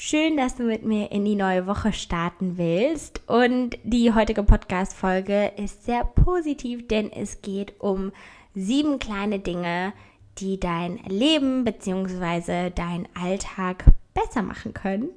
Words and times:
Schön, 0.00 0.36
dass 0.36 0.54
du 0.54 0.62
mit 0.62 0.84
mir 0.84 1.10
in 1.10 1.24
die 1.24 1.34
neue 1.34 1.66
Woche 1.66 1.92
starten 1.92 2.56
willst. 2.56 3.20
Und 3.26 3.76
die 3.82 4.14
heutige 4.14 4.44
Podcast-Folge 4.44 5.50
ist 5.56 5.86
sehr 5.86 6.04
positiv, 6.04 6.86
denn 6.86 7.10
es 7.10 7.42
geht 7.42 7.80
um 7.80 8.12
sieben 8.54 9.00
kleine 9.00 9.40
Dinge, 9.40 9.92
die 10.38 10.60
dein 10.60 10.98
Leben 11.08 11.64
bzw. 11.64 12.70
dein 12.70 13.08
Alltag 13.20 13.86
besser 14.14 14.42
machen 14.42 14.72
können. 14.72 15.08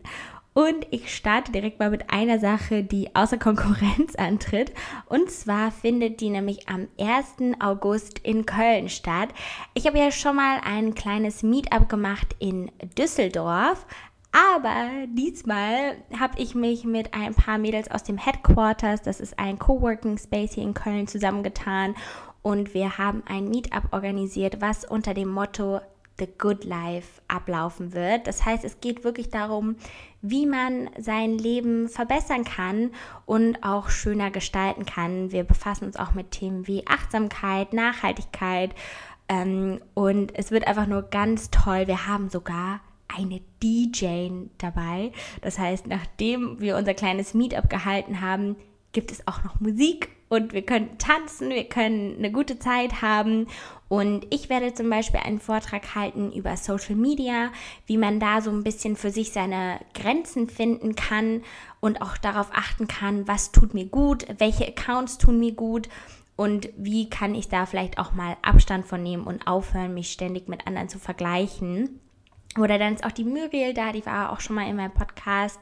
Und 0.54 0.86
ich 0.90 1.16
starte 1.16 1.52
direkt 1.54 1.80
mal 1.80 1.92
mit 1.92 2.10
einer 2.10 2.40
Sache, 2.40 2.84
die 2.84 3.16
außer 3.16 3.38
Konkurrenz 3.38 4.16
antritt. 4.18 4.74
Und 5.06 5.30
zwar 5.30 5.72
findet 5.72 6.20
die 6.20 6.30
nämlich 6.30 6.68
am 6.68 6.88
1. 7.00 7.56
August 7.60 8.20
in 8.20 8.46
Köln 8.46 8.90
statt. 8.90 9.30
Ich 9.76 9.86
habe 9.88 10.00
ja 10.00 10.12
schon 10.12 10.36
mal 10.36 10.60
ein 10.66 10.94
kleines 10.94 11.42
Meetup 11.42 11.88
gemacht 11.88 12.36
in 12.40 12.70
Düsseldorf. 12.98 13.86
Aber 14.32 15.08
diesmal 15.08 15.98
habe 16.18 16.40
ich 16.40 16.56
mich 16.56 16.86
mit 16.86 17.14
ein 17.14 17.34
paar 17.34 17.58
Mädels 17.58 17.92
aus 17.92 18.04
dem 18.04 18.18
Headquarters, 18.18 19.02
das 19.02 19.20
ist 19.20 19.38
ein 19.38 19.60
Coworking 19.60 20.18
Space 20.18 20.54
hier 20.54 20.64
in 20.64 20.74
Köln, 20.74 21.08
zusammengetan 21.08 21.96
und 22.42 22.74
wir 22.74 22.98
haben 22.98 23.24
ein 23.28 23.50
Meetup 23.50 23.92
organisiert, 23.92 24.62
was 24.62 24.86
unter 24.86 25.14
dem 25.14 25.28
Motto 25.28 25.82
The 26.18 26.28
Good 26.38 26.66
Life 26.66 27.22
ablaufen 27.28 27.94
wird. 27.94 28.28
Das 28.28 28.46
heißt, 28.46 28.64
es 28.64 28.80
geht 28.80 29.04
wirklich 29.04 29.30
darum, 29.30 29.76
wie 30.22 30.46
man 30.46 30.90
sein 30.98 31.38
Leben 31.38 31.90
verbessern 31.90 32.44
kann 32.44 32.92
und 33.26 33.64
auch 33.64 33.90
schöner 33.90 34.32
gestalten 34.32 34.86
kann. 34.86 35.32
Wir 35.32 35.44
befassen 35.44 35.86
uns 35.86 35.98
auch 35.98 36.14
mit 36.14 36.32
Themen 36.32 36.68
wie 36.68 36.86
Achtsamkeit, 36.88 37.74
Nachhaltigkeit 37.74 38.76
ähm, 39.28 39.82
und 39.94 40.38
es 40.38 40.52
wird 40.52 40.68
einfach 40.68 40.88
nur 40.88 41.04
ganz 41.04 41.50
toll. 41.50 41.88
Wir 41.88 42.08
haben 42.08 42.30
sogar 42.30 42.82
eine 43.18 43.42
DJ 43.62 44.30
dabei. 44.58 45.12
Das 45.42 45.60
heißt, 45.60 45.88
nachdem 45.88 46.60
wir 46.60 46.78
unser 46.78 46.94
kleines 46.94 47.34
Meetup 47.34 47.70
gehalten 47.70 48.22
haben, 48.22 48.56
gibt 48.92 49.12
es 49.12 49.28
auch 49.28 49.44
noch 49.44 49.60
Musik 49.60 50.10
und 50.30 50.54
wir 50.54 50.62
können 50.62 50.98
tanzen, 50.98 51.50
wir 51.50 51.66
können 51.66 52.16
eine 52.18 52.32
gute 52.32 52.58
Zeit 52.58 53.02
haben. 53.02 53.48
Und 53.90 54.26
ich 54.30 54.48
werde 54.48 54.74
zum 54.74 54.90
Beispiel 54.90 55.20
einen 55.20 55.40
Vortrag 55.40 55.96
halten 55.96 56.32
über 56.32 56.56
Social 56.56 56.96
Media, 56.96 57.52
wie 57.86 57.98
man 57.98 58.22
da 58.22 58.40
so 58.40 58.50
ein 58.50 58.64
bisschen 58.64 58.96
für 58.96 59.12
sich 59.12 59.34
seine 59.34 59.82
Grenzen 59.94 60.48
finden 60.48 60.96
kann 60.96 61.42
und 61.82 62.02
auch 62.02 62.16
darauf 62.16 62.48
achten 62.54 62.88
kann, 62.88 63.28
was 63.28 63.52
tut 63.52 63.74
mir 63.74 63.86
gut, 63.86 64.26
welche 64.38 64.66
Accounts 64.66 65.18
tun 65.18 65.40
mir 65.40 65.52
gut 65.52 65.90
und 66.38 66.70
wie 66.78 67.10
kann 67.10 67.36
ich 67.36 67.50
da 67.50 67.66
vielleicht 67.66 68.00
auch 68.00 68.14
mal 68.14 68.38
Abstand 68.42 68.86
von 68.86 69.04
nehmen 69.04 69.26
und 69.26 69.48
aufhören, 69.48 69.94
mich 69.94 70.14
ständig 70.14 70.48
mit 70.48 70.66
anderen 70.66 70.88
zu 70.88 70.98
vergleichen. 70.98 72.00
Oder 72.58 72.78
dann 72.78 72.96
ist 72.96 73.06
auch 73.06 73.12
die 73.12 73.24
Muriel 73.24 73.74
da, 73.74 73.94
die 73.94 74.06
war 74.06 74.32
auch 74.32 74.42
schon 74.42 74.56
mal 74.56 74.68
in 74.68 74.76
meinem 74.76 74.94
Podcast. 74.94 75.60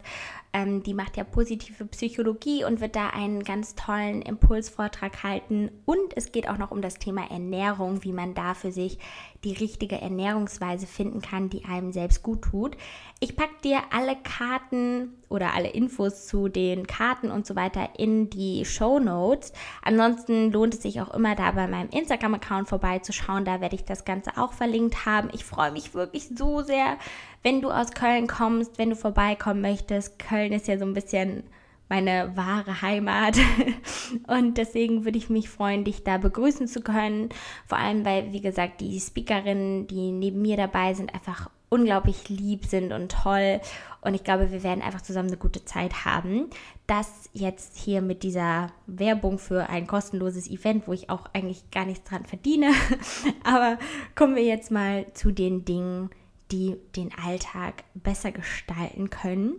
Ähm, 0.52 0.82
die 0.82 0.96
macht 0.96 1.16
ja 1.16 1.24
positive 1.24 1.86
Psychologie 1.86 2.64
und 2.64 2.82
wird 2.82 2.96
da 2.96 3.10
einen 3.10 3.44
ganz 3.44 3.76
tollen 3.76 4.24
Impulsvortrag 4.24 5.22
halten. 5.22 5.70
Und 5.86 6.16
es 6.16 6.32
geht 6.32 6.50
auch 6.50 6.58
noch 6.58 6.72
um 6.72 6.82
das 6.82 6.96
Thema 6.96 7.30
Ernährung, 7.30 8.04
wie 8.04 8.14
man 8.14 8.34
da 8.34 8.56
für 8.56 8.72
sich 8.72 8.98
die 9.44 9.54
richtige 9.54 10.02
Ernährungsweise 10.02 10.86
finden 10.86 11.22
kann, 11.22 11.50
die 11.50 11.66
einem 11.66 11.92
selbst 11.92 12.24
gut 12.24 12.42
tut. 12.42 12.76
Ich 13.20 13.36
packe 13.36 13.56
dir 13.64 13.80
alle 13.92 14.16
Karten 14.16 15.14
oder 15.30 15.54
alle 15.54 15.70
Infos 15.70 16.28
zu 16.28 16.50
den 16.50 16.88
Karten 16.88 17.32
und 17.32 17.46
so 17.46 17.56
weiter 17.56 17.90
in 17.98 18.30
die 18.30 18.66
Show 18.66 19.00
Notes. 19.00 19.54
Ansonsten 19.82 20.52
lohnt 20.52 20.74
es 20.74 20.82
sich 20.82 21.00
auch 21.02 21.14
immer 21.14 21.36
da 21.36 21.52
bei 21.52 21.68
meinem 21.68 21.90
Instagram-Account 21.90 22.68
vorbeizuschauen. 22.68 23.46
Da 23.46 23.62
werde 23.62 23.76
ich 23.76 23.86
das 23.86 24.06
Ganze 24.06 24.32
auch 24.38 24.54
verlinkt 24.54 25.06
haben. 25.06 25.30
Ich 25.34 25.46
freue 25.46 25.72
mich 25.72 25.94
wirklich 25.94 26.30
so 26.36 26.62
sehr, 26.62 26.98
wenn 27.42 27.62
du 27.62 27.72
aus 27.72 27.92
Köln 27.92 28.28
kommst, 28.28 28.78
wenn 28.78 28.90
du 28.90 28.96
vorbeikommen 28.96 29.62
möchtest. 29.62 30.20
Köln 30.20 30.52
ist 30.52 30.68
ja 30.68 30.78
so 30.78 30.86
ein 30.86 30.94
bisschen 30.94 31.44
meine 31.90 32.32
wahre 32.38 32.82
Heimat. 32.82 33.38
Und 34.28 34.58
deswegen 34.58 35.06
würde 35.06 35.18
ich 35.18 35.30
mich 35.30 35.50
freuen, 35.50 35.84
dich 35.84 36.04
da 36.04 36.18
begrüßen 36.18 36.68
zu 36.68 36.82
können. 36.82 37.30
Vor 37.66 37.78
allem, 37.78 38.06
weil, 38.06 38.32
wie 38.32 38.42
gesagt, 38.42 38.80
die 38.82 39.00
Speakerinnen, 39.00 39.88
die 39.88 40.12
neben 40.12 40.42
mir 40.42 40.56
dabei 40.56 40.94
sind, 40.94 41.14
einfach 41.14 41.50
unglaublich 41.70 42.30
lieb 42.30 42.66
sind 42.66 42.92
und 42.92 43.12
toll. 43.12 43.62
Und 44.02 44.14
ich 44.14 44.24
glaube, 44.24 44.52
wir 44.52 44.64
werden 44.64 44.82
einfach 44.82 45.02
zusammen 45.02 45.30
eine 45.30 45.38
gute 45.38 45.66
Zeit 45.66 46.06
haben. 46.06 46.50
Das 46.88 47.30
jetzt 47.34 47.78
hier 47.78 48.02
mit 48.02 48.24
dieser 48.24 48.72
Werbung 48.88 49.40
für 49.40 49.70
ein 49.70 49.88
kostenloses 49.88 50.50
Event, 50.50 50.88
wo 50.88 50.94
ich 50.94 51.10
auch 51.10 51.26
eigentlich 51.34 51.70
gar 51.72 51.86
nichts 51.86 52.10
dran 52.10 52.26
verdiene. 52.26 52.72
Aber 53.44 53.78
kommen 54.16 54.36
wir 54.36 54.44
jetzt 54.44 54.72
mal 54.72 55.06
zu 55.14 55.32
den 55.32 55.66
Dingen, 55.66 56.10
die 56.52 56.78
den 56.96 57.12
Alltag 57.24 57.84
besser 57.94 58.32
gestalten 58.32 59.10
können. 59.10 59.56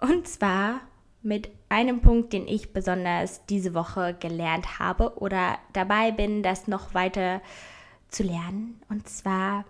Und 0.00 0.28
zwar 0.28 0.80
mit 1.22 1.50
einem 1.68 2.00
Punkt, 2.00 2.32
den 2.32 2.46
ich 2.46 2.72
besonders 2.72 3.44
diese 3.46 3.74
Woche 3.74 4.16
gelernt 4.18 4.78
habe 4.78 5.18
oder 5.18 5.58
dabei 5.72 6.12
bin, 6.12 6.42
das 6.42 6.68
noch 6.68 6.94
weiter 6.94 7.42
zu 8.08 8.22
lernen. 8.22 8.80
Und 8.88 9.08
zwar 9.08 9.64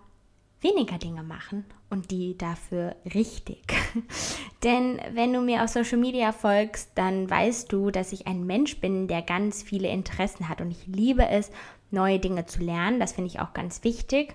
weniger 0.60 0.98
Dinge 0.98 1.22
machen 1.22 1.64
und 1.90 2.10
die 2.10 2.36
dafür 2.36 2.96
richtig. 3.14 3.62
Denn 4.64 5.00
wenn 5.12 5.32
du 5.32 5.40
mir 5.40 5.62
auf 5.62 5.70
Social 5.70 5.98
Media 5.98 6.32
folgst, 6.32 6.90
dann 6.96 7.30
weißt 7.30 7.72
du, 7.72 7.90
dass 7.90 8.12
ich 8.12 8.26
ein 8.26 8.44
Mensch 8.44 8.80
bin, 8.80 9.08
der 9.08 9.22
ganz 9.22 9.62
viele 9.62 9.88
Interessen 9.88 10.48
hat 10.48 10.60
und 10.60 10.70
ich 10.70 10.86
liebe 10.86 11.26
es, 11.26 11.50
neue 11.90 12.18
Dinge 12.18 12.46
zu 12.46 12.62
lernen. 12.62 13.00
Das 13.00 13.12
finde 13.12 13.30
ich 13.30 13.40
auch 13.40 13.54
ganz 13.54 13.84
wichtig. 13.84 14.34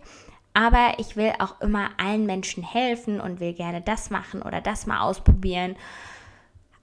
Aber 0.54 0.94
ich 1.00 1.16
will 1.16 1.34
auch 1.40 1.62
immer 1.62 1.90
allen 1.98 2.26
Menschen 2.26 2.64
helfen 2.64 3.20
und 3.20 3.40
will 3.40 3.54
gerne 3.54 3.82
das 3.82 4.10
machen 4.10 4.42
oder 4.42 4.62
das 4.62 4.86
mal 4.86 5.02
ausprobieren. 5.02 5.76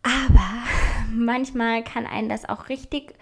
Aber 0.03 0.65
manchmal 1.13 1.85
kann 1.85 2.07
einen 2.07 2.29
das 2.29 2.49
auch 2.49 2.69
richtig 2.69 3.15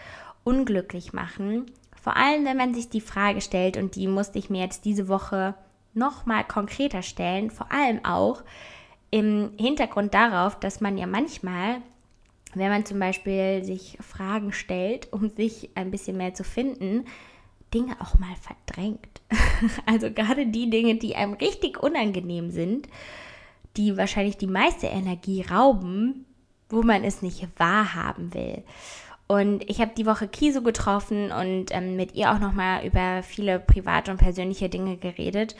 unglücklich 0.45 1.13
machen. 1.13 1.71
Vor 2.01 2.17
allem, 2.17 2.45
wenn 2.45 2.57
man 2.57 2.75
sich 2.75 2.89
die 2.89 3.01
Frage 3.01 3.41
stellt, 3.41 3.77
und 3.77 3.97
die 3.97 4.07
musste 4.07 4.39
ich 4.39 4.51
mir 4.51 4.63
jetzt 4.63 4.85
diese 4.85 5.09
Woche 5.09 5.55
nochmal 5.95 6.45
konkreter 6.45 7.03
stellen, 7.03 7.51
vor 7.51 7.71
allem 7.73 8.05
auch 8.05 8.43
im 9.11 9.51
Hintergrund 9.59 10.15
darauf, 10.15 10.59
dass 10.59 10.81
man 10.81 10.97
ja 10.99 11.07
manchmal, 11.07 11.83
wenn 12.55 12.71
man 12.71 12.87
zum 12.87 12.99
Beispiel 12.99 13.65
sich 13.65 13.99
Fragen 14.01 14.53
stellt, 14.53 15.13
um 15.13 15.31
sich 15.31 15.71
ein 15.75 15.91
bisschen 15.91 16.17
mehr 16.17 16.35
zu 16.35 16.45
finden, 16.45 17.05
Dinge 17.75 17.97
auch 18.01 18.19
mal 18.19 18.35
verdrängt. 18.41 19.21
Also 19.87 20.13
gerade 20.13 20.47
die 20.47 20.71
Dinge, 20.71 20.95
die 20.95 21.17
einem 21.17 21.35
richtig 21.35 21.83
unangenehm 21.83 22.51
sind, 22.51 22.89
die 23.77 23.97
wahrscheinlich 23.97 24.37
die 24.37 24.47
meiste 24.47 24.87
Energie 24.87 25.43
rauben, 25.43 26.25
wo 26.69 26.83
man 26.83 27.05
es 27.05 27.23
nicht 27.23 27.47
wahrhaben 27.59 28.35
will. 28.35 28.63
Und 29.27 29.69
ich 29.69 29.81
habe 29.81 29.93
die 29.97 30.07
Woche 30.07 30.27
Kiso 30.27 30.63
getroffen 30.63 31.31
und 31.33 31.67
ähm, 31.71 31.97
mit 31.97 32.15
ihr 32.15 32.33
auch 32.33 32.39
nochmal 32.39 32.87
über 32.87 33.23
viele 33.23 33.61
private 33.61 34.11
und 34.11 34.17
persönliche 34.17 34.71
Dinge 34.71 34.97
geredet. 34.97 35.55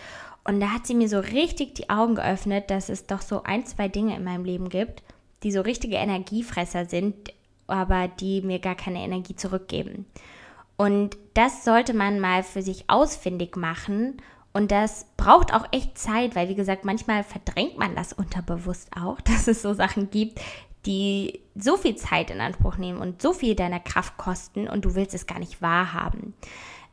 Und 0.45 0.61
da 0.61 0.71
hat 0.71 0.87
sie 0.87 0.95
mir 0.95 1.09
so 1.09 1.19
richtig 1.19 1.75
die 1.75 1.91
Augen 1.91 2.15
geöffnet, 2.15 2.71
dass 2.71 2.89
es 2.89 3.07
doch 3.07 3.21
so 3.21 3.43
ein, 3.43 3.67
zwei 3.67 3.89
Dinge 3.89 4.17
in 4.17 4.25
meinem 4.25 4.47
Leben 4.47 4.71
gibt, 4.71 5.03
die 5.43 5.53
so 5.53 5.61
richtige 5.61 5.97
Energiefresser 5.97 6.87
sind, 6.87 7.35
aber 7.67 8.09
die 8.09 8.41
mir 8.41 8.59
gar 8.59 8.75
keine 8.75 9.01
Energie 9.01 9.37
zurückgeben. 9.37 10.07
Und 10.79 11.19
das 11.35 11.65
sollte 11.65 11.93
man 11.93 12.21
mal 12.21 12.43
für 12.43 12.63
sich 12.63 12.89
ausfindig 12.89 13.57
machen. 13.57 14.23
Und 14.55 14.71
das 14.71 15.07
braucht 15.19 15.53
auch 15.53 15.67
echt 15.73 15.99
Zeit, 15.99 16.35
weil 16.35 16.49
wie 16.49 16.55
gesagt, 16.55 16.87
manchmal 16.87 17.25
verdrängt 17.25 17.79
man 17.79 17.95
das 17.95 18.15
unterbewusst 18.15 18.89
auch, 18.97 19.21
dass 19.25 19.49
es 19.49 19.61
so 19.61 19.75
Sachen 19.75 20.11
gibt, 20.11 20.41
die 20.89 21.41
so 21.55 21.77
viel 21.77 21.97
Zeit 21.97 22.31
in 22.31 22.41
Anspruch 22.41 22.79
nehmen 22.79 22.99
und 22.99 23.21
so 23.21 23.33
viel 23.35 23.55
deiner 23.55 23.79
Kraft 23.79 24.17
kosten 24.17 24.67
und 24.67 24.85
du 24.87 24.95
willst 24.95 25.15
es 25.15 25.27
gar 25.27 25.39
nicht 25.39 25.61
wahrhaben. 25.61 26.33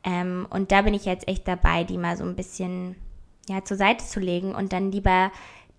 Ähm, 0.03 0.45
und 0.49 0.71
da 0.71 0.81
bin 0.81 0.93
ich 0.93 1.05
jetzt 1.05 1.27
echt 1.27 1.47
dabei, 1.47 1.85
die 1.85 1.97
mal 1.97 2.17
so 2.17 2.25
ein 2.25 2.35
bisschen 2.35 2.97
ja, 3.47 3.63
zur 3.63 3.77
Seite 3.77 4.05
zu 4.05 4.19
legen 4.19 4.53
und 4.53 4.73
dann 4.73 4.91
lieber 4.91 5.31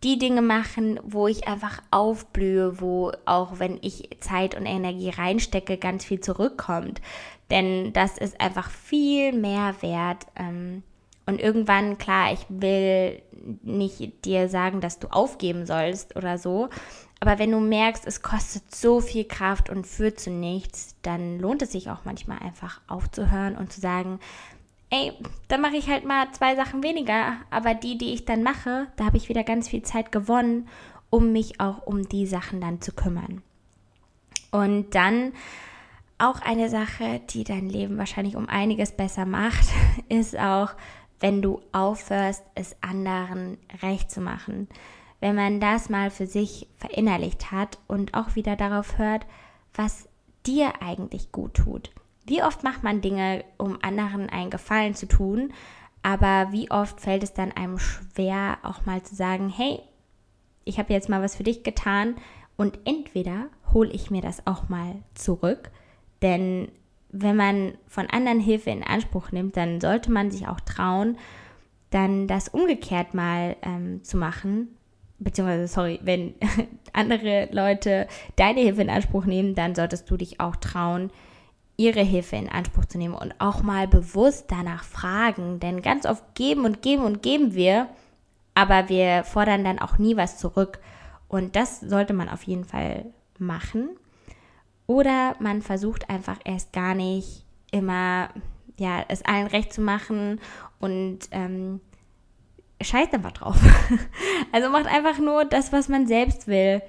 die 0.02 0.18
Dinge 0.18 0.40
machen, 0.42 0.98
wo 1.04 1.28
ich 1.28 1.46
einfach 1.46 1.82
aufblühe, 1.90 2.80
wo 2.80 3.12
auch 3.26 3.58
wenn 3.58 3.78
ich 3.82 4.08
Zeit 4.20 4.54
und 4.54 4.66
Energie 4.66 5.10
reinstecke, 5.10 5.76
ganz 5.76 6.04
viel 6.04 6.20
zurückkommt. 6.20 7.02
Denn 7.50 7.92
das 7.92 8.16
ist 8.16 8.40
einfach 8.40 8.70
viel 8.70 9.32
mehr 9.32 9.74
wert. 9.82 10.26
Ähm, 10.36 10.82
und 11.26 11.40
irgendwann, 11.40 11.98
klar, 11.98 12.32
ich 12.32 12.46
will 12.48 13.20
nicht 13.62 14.24
dir 14.24 14.48
sagen, 14.48 14.80
dass 14.80 15.00
du 15.00 15.08
aufgeben 15.08 15.66
sollst 15.66 16.14
oder 16.16 16.38
so, 16.38 16.68
aber 17.20 17.38
wenn 17.38 17.50
du 17.50 17.60
merkst, 17.60 18.06
es 18.06 18.22
kostet 18.22 18.74
so 18.74 19.00
viel 19.00 19.24
Kraft 19.24 19.70
und 19.70 19.86
führt 19.86 20.20
zu 20.20 20.30
nichts, 20.30 20.94
dann 21.02 21.38
lohnt 21.38 21.62
es 21.62 21.72
sich 21.72 21.90
auch 21.90 22.04
manchmal 22.04 22.38
einfach 22.40 22.80
aufzuhören 22.88 23.56
und 23.56 23.72
zu 23.72 23.80
sagen, 23.80 24.20
ey, 24.90 25.12
dann 25.48 25.60
mache 25.60 25.76
ich 25.76 25.88
halt 25.88 26.04
mal 26.04 26.30
zwei 26.32 26.54
Sachen 26.56 26.82
weniger, 26.82 27.36
aber 27.50 27.74
die, 27.74 27.98
die 27.98 28.12
ich 28.12 28.24
dann 28.24 28.42
mache, 28.42 28.88
da 28.96 29.06
habe 29.06 29.16
ich 29.16 29.28
wieder 29.28 29.44
ganz 29.44 29.68
viel 29.68 29.82
Zeit 29.82 30.12
gewonnen, 30.12 30.68
um 31.08 31.32
mich 31.32 31.60
auch 31.60 31.86
um 31.86 32.08
die 32.08 32.26
Sachen 32.26 32.60
dann 32.60 32.80
zu 32.80 32.92
kümmern. 32.92 33.42
Und 34.50 34.94
dann 34.94 35.32
auch 36.18 36.40
eine 36.40 36.68
Sache, 36.68 37.20
die 37.30 37.44
dein 37.44 37.68
Leben 37.68 37.98
wahrscheinlich 37.98 38.36
um 38.36 38.48
einiges 38.48 38.92
besser 38.92 39.24
macht, 39.24 39.66
ist 40.08 40.38
auch, 40.38 40.70
wenn 41.18 41.40
du 41.40 41.62
aufhörst, 41.72 42.44
es 42.54 42.76
anderen 42.82 43.56
recht 43.82 44.10
zu 44.10 44.20
machen 44.20 44.68
wenn 45.20 45.34
man 45.34 45.60
das 45.60 45.88
mal 45.88 46.10
für 46.10 46.26
sich 46.26 46.68
verinnerlicht 46.76 47.50
hat 47.52 47.78
und 47.86 48.14
auch 48.14 48.36
wieder 48.36 48.56
darauf 48.56 48.98
hört, 48.98 49.26
was 49.74 50.08
dir 50.46 50.82
eigentlich 50.82 51.32
gut 51.32 51.54
tut. 51.54 51.90
Wie 52.26 52.42
oft 52.42 52.64
macht 52.64 52.82
man 52.82 53.00
Dinge, 53.00 53.44
um 53.56 53.78
anderen 53.82 54.28
einen 54.28 54.50
Gefallen 54.50 54.94
zu 54.94 55.06
tun, 55.06 55.52
aber 56.02 56.52
wie 56.52 56.70
oft 56.70 57.00
fällt 57.00 57.22
es 57.22 57.32
dann 57.32 57.52
einem 57.52 57.78
schwer, 57.78 58.58
auch 58.62 58.86
mal 58.86 59.02
zu 59.02 59.14
sagen, 59.14 59.48
hey, 59.48 59.80
ich 60.64 60.78
habe 60.78 60.92
jetzt 60.92 61.08
mal 61.08 61.22
was 61.22 61.36
für 61.36 61.44
dich 61.44 61.62
getan 61.62 62.16
und 62.56 62.78
entweder 62.84 63.46
hole 63.72 63.90
ich 63.90 64.10
mir 64.10 64.22
das 64.22 64.46
auch 64.46 64.68
mal 64.68 64.96
zurück, 65.14 65.70
denn 66.22 66.68
wenn 67.10 67.36
man 67.36 67.78
von 67.86 68.08
anderen 68.08 68.40
Hilfe 68.40 68.70
in 68.70 68.82
Anspruch 68.82 69.32
nimmt, 69.32 69.56
dann 69.56 69.80
sollte 69.80 70.10
man 70.10 70.30
sich 70.30 70.48
auch 70.48 70.60
trauen, 70.60 71.16
dann 71.90 72.26
das 72.26 72.48
umgekehrt 72.48 73.14
mal 73.14 73.56
ähm, 73.62 74.02
zu 74.02 74.16
machen. 74.16 74.75
Beziehungsweise, 75.18 75.68
sorry, 75.68 76.00
wenn 76.02 76.34
andere 76.92 77.48
Leute 77.52 78.06
deine 78.36 78.60
Hilfe 78.60 78.82
in 78.82 78.90
Anspruch 78.90 79.24
nehmen, 79.24 79.54
dann 79.54 79.74
solltest 79.74 80.10
du 80.10 80.16
dich 80.16 80.40
auch 80.40 80.56
trauen, 80.56 81.10
ihre 81.76 82.00
Hilfe 82.00 82.36
in 82.36 82.48
Anspruch 82.48 82.86
zu 82.86 82.98
nehmen 82.98 83.14
und 83.14 83.34
auch 83.38 83.62
mal 83.62 83.86
bewusst 83.86 84.46
danach 84.48 84.84
fragen. 84.84 85.60
Denn 85.60 85.82
ganz 85.82 86.06
oft 86.06 86.34
geben 86.34 86.64
und 86.64 86.82
geben 86.82 87.04
und 87.04 87.22
geben 87.22 87.54
wir, 87.54 87.88
aber 88.54 88.88
wir 88.88 89.24
fordern 89.24 89.64
dann 89.64 89.78
auch 89.78 89.98
nie 89.98 90.16
was 90.16 90.38
zurück. 90.38 90.78
Und 91.28 91.56
das 91.56 91.80
sollte 91.80 92.14
man 92.14 92.28
auf 92.28 92.44
jeden 92.44 92.64
Fall 92.64 93.06
machen. 93.38 93.90
Oder 94.86 95.34
man 95.40 95.62
versucht 95.62 96.08
einfach 96.08 96.38
erst 96.44 96.72
gar 96.72 96.94
nicht 96.94 97.44
immer 97.72 98.28
ja, 98.78 99.04
es 99.08 99.24
allen 99.24 99.46
recht 99.46 99.72
zu 99.72 99.80
machen 99.80 100.40
und 100.80 101.20
ähm, 101.30 101.80
scheißt 102.80 103.14
einfach 103.14 103.32
drauf. 103.32 103.56
also 104.52 104.70
macht 104.70 104.86
einfach 104.86 105.18
nur 105.18 105.44
das, 105.44 105.72
was 105.72 105.88
man 105.88 106.06
selbst 106.06 106.46
will 106.46 106.82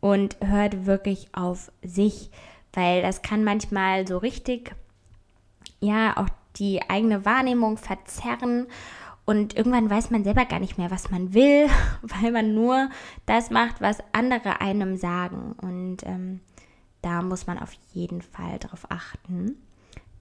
und 0.00 0.36
hört 0.40 0.86
wirklich 0.86 1.28
auf 1.32 1.70
sich, 1.82 2.30
weil 2.72 3.02
das 3.02 3.22
kann 3.22 3.44
manchmal 3.44 4.06
so 4.06 4.18
richtig, 4.18 4.74
ja, 5.80 6.16
auch 6.16 6.28
die 6.56 6.88
eigene 6.88 7.24
Wahrnehmung 7.24 7.76
verzerren 7.76 8.66
und 9.24 9.56
irgendwann 9.56 9.88
weiß 9.88 10.10
man 10.10 10.24
selber 10.24 10.44
gar 10.44 10.60
nicht 10.60 10.76
mehr, 10.76 10.90
was 10.90 11.10
man 11.10 11.32
will, 11.32 11.68
weil 12.02 12.30
man 12.30 12.54
nur 12.54 12.90
das 13.26 13.50
macht, 13.50 13.80
was 13.80 13.98
andere 14.12 14.60
einem 14.60 14.96
sagen. 14.96 15.54
Und 15.60 15.98
ähm, 16.04 16.40
da 17.02 17.22
muss 17.22 17.46
man 17.46 17.58
auf 17.58 17.72
jeden 17.92 18.22
Fall 18.22 18.58
drauf 18.58 18.86
achten. 18.90 19.56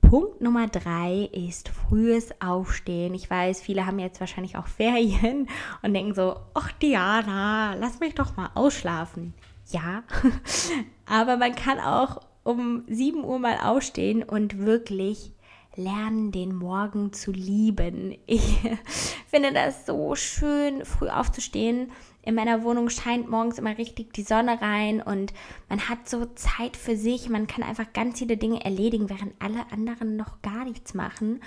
Punkt 0.09 0.41
Nummer 0.41 0.67
drei 0.67 1.29
ist 1.31 1.69
frühes 1.69 2.29
Aufstehen. 2.39 3.13
Ich 3.13 3.29
weiß, 3.29 3.61
viele 3.61 3.85
haben 3.85 3.99
jetzt 3.99 4.19
wahrscheinlich 4.19 4.57
auch 4.57 4.67
Ferien 4.77 5.47
und 5.81 5.93
denken 5.93 6.13
so, 6.13 6.35
ach 6.53 6.71
Diana, 6.73 7.75
lass 7.75 7.99
mich 7.99 8.15
doch 8.15 8.35
mal 8.35 8.49
ausschlafen. 8.53 9.33
Ja, 9.69 10.03
aber 11.05 11.37
man 11.37 11.55
kann 11.55 11.79
auch 11.79 12.21
um 12.43 12.83
7 12.87 13.23
Uhr 13.23 13.39
mal 13.39 13.57
aufstehen 13.63 14.21
und 14.23 14.59
wirklich 14.59 15.31
lernen, 15.75 16.31
den 16.31 16.53
Morgen 16.53 17.13
zu 17.13 17.31
lieben. 17.31 18.15
Ich 18.27 18.59
finde 19.27 19.53
das 19.53 19.85
so 19.85 20.15
schön, 20.15 20.85
früh 20.85 21.09
aufzustehen 21.09 21.91
in 22.23 22.35
meiner 22.35 22.63
Wohnung 22.63 22.89
scheint 22.89 23.29
morgens 23.29 23.59
immer 23.59 23.77
richtig 23.77 24.13
die 24.13 24.23
Sonne 24.23 24.61
rein 24.61 25.01
und 25.01 25.33
man 25.69 25.89
hat 25.89 26.07
so 26.07 26.25
Zeit 26.35 26.77
für 26.77 26.95
sich. 26.95 27.29
Man 27.29 27.47
kann 27.47 27.63
einfach 27.63 27.91
ganz 27.93 28.19
viele 28.19 28.37
Dinge 28.37 28.63
erledigen, 28.63 29.09
während 29.09 29.33
alle 29.39 29.65
anderen 29.71 30.15
noch 30.15 30.41
gar 30.41 30.63
nichts 30.63 30.93
machen. 30.93 31.41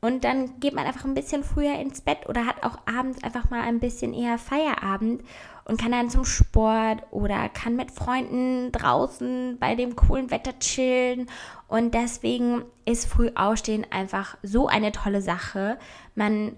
Und 0.00 0.24
dann 0.24 0.58
geht 0.58 0.74
man 0.74 0.84
einfach 0.84 1.04
ein 1.04 1.14
bisschen 1.14 1.44
früher 1.44 1.78
ins 1.78 2.00
Bett 2.00 2.28
oder 2.28 2.46
hat 2.46 2.64
auch 2.64 2.76
abends 2.86 3.22
einfach 3.22 3.50
mal 3.50 3.62
ein 3.62 3.78
bisschen 3.78 4.12
eher 4.12 4.36
Feierabend 4.36 5.22
und 5.64 5.80
kann 5.80 5.92
dann 5.92 6.10
zum 6.10 6.24
Sport 6.24 7.04
oder 7.12 7.48
kann 7.48 7.76
mit 7.76 7.92
Freunden 7.92 8.72
draußen 8.72 9.58
bei 9.60 9.76
dem 9.76 9.94
coolen 9.94 10.32
Wetter 10.32 10.58
chillen. 10.58 11.28
Und 11.68 11.94
deswegen 11.94 12.64
ist 12.84 13.06
früh 13.06 13.30
aufstehen 13.36 13.86
einfach 13.90 14.36
so 14.42 14.66
eine 14.66 14.90
tolle 14.90 15.22
Sache. 15.22 15.78
Man 16.16 16.56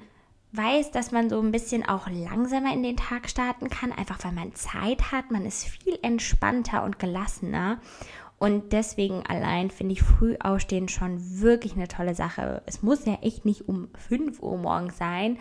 weiß, 0.57 0.91
dass 0.91 1.11
man 1.11 1.29
so 1.29 1.41
ein 1.41 1.53
bisschen 1.53 1.85
auch 1.87 2.09
langsamer 2.09 2.73
in 2.73 2.83
den 2.83 2.97
Tag 2.97 3.29
starten 3.29 3.69
kann, 3.71 3.93
einfach 3.93 4.19
weil 4.23 4.33
man 4.33 4.55
Zeit 4.55 5.13
hat. 5.13 5.31
Man 5.31 5.47
ist 5.47 5.65
viel 5.65 5.99
entspannter 6.03 6.85
und 6.85 6.99
gelassener. 6.99 7.81
Und 8.39 8.73
deswegen 8.73 9.25
allein 9.27 9.71
finde 9.71 9.95
ich 9.95 10.03
früh 10.03 10.37
aufstehen 10.39 10.89
schon 10.89 11.41
wirklich 11.41 11.75
eine 11.75 11.89
tolle 11.89 12.15
Sache. 12.15 12.63
Es 12.67 12.83
muss 12.83 13.05
ja 13.05 13.15
echt 13.23 13.45
nicht 13.45 13.69
um 13.69 13.89
5 14.09 14.41
Uhr 14.43 14.59
morgens 14.59 14.99
sein, 14.99 15.39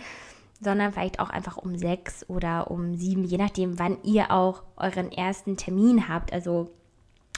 sondern 0.61 0.93
vielleicht 0.93 1.19
auch 1.19 1.29
einfach 1.29 1.57
um 1.57 1.77
6 1.77 2.29
oder 2.29 2.71
um 2.71 2.95
7, 2.95 3.23
je 3.23 3.37
nachdem, 3.37 3.77
wann 3.79 3.97
ihr 4.03 4.31
auch 4.31 4.63
euren 4.77 5.11
ersten 5.11 5.57
Termin 5.57 6.07
habt. 6.07 6.31
Also 6.31 6.71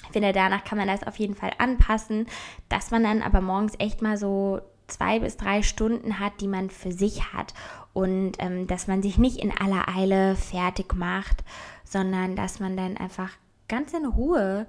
ich 0.03 0.11
finde, 0.11 0.33
danach 0.33 0.63
kann 0.63 0.77
man 0.77 0.87
das 0.87 1.05
auf 1.05 1.17
jeden 1.17 1.35
Fall 1.35 1.51
anpassen, 1.57 2.27
dass 2.69 2.91
man 2.91 3.03
dann 3.03 3.21
aber 3.21 3.41
morgens 3.41 3.73
echt 3.79 4.01
mal 4.01 4.17
so 4.17 4.61
zwei 4.87 5.19
bis 5.19 5.37
drei 5.37 5.61
Stunden 5.61 6.19
hat, 6.19 6.41
die 6.41 6.47
man 6.47 6.69
für 6.69 6.91
sich 6.91 7.33
hat 7.33 7.53
und 7.93 8.33
ähm, 8.39 8.67
dass 8.67 8.87
man 8.87 9.01
sich 9.01 9.17
nicht 9.17 9.37
in 9.37 9.51
aller 9.51 9.87
Eile 9.87 10.35
fertig 10.35 10.93
macht, 10.95 11.43
sondern 11.83 12.35
dass 12.35 12.59
man 12.59 12.75
dann 12.75 12.97
einfach 12.97 13.31
ganz 13.67 13.93
in 13.93 14.05
Ruhe 14.05 14.67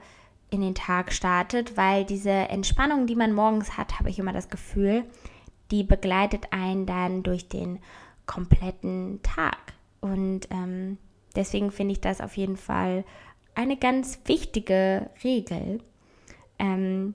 in 0.51 0.61
den 0.61 0.75
Tag 0.75 1.13
startet, 1.13 1.77
weil 1.77 2.05
diese 2.05 2.31
Entspannung, 2.31 3.07
die 3.07 3.17
man 3.17 3.33
morgens 3.33 3.77
hat, 3.77 3.99
habe 3.99 4.11
ich 4.11 4.19
immer 4.19 4.33
das 4.33 4.49
Gefühl, 4.49 5.05
die 5.71 5.83
begleitet 5.83 6.53
einen 6.53 6.87
dann 6.87 7.23
durch 7.23 7.49
den 7.49 7.81
kompletten 8.27 9.21
Tag. 9.23 9.59
Und 10.01 10.49
ähm, 10.51 10.99
deswegen 11.35 11.73
finde 11.73 11.93
ich 11.93 12.01
das 12.01 12.21
auf 12.21 12.37
jeden 12.37 12.57
Fall 12.57 13.05
eine 13.55 13.77
ganz 13.77 14.21
wichtige 14.27 15.11
Regel. 15.25 15.81
Ähm, 16.59 17.15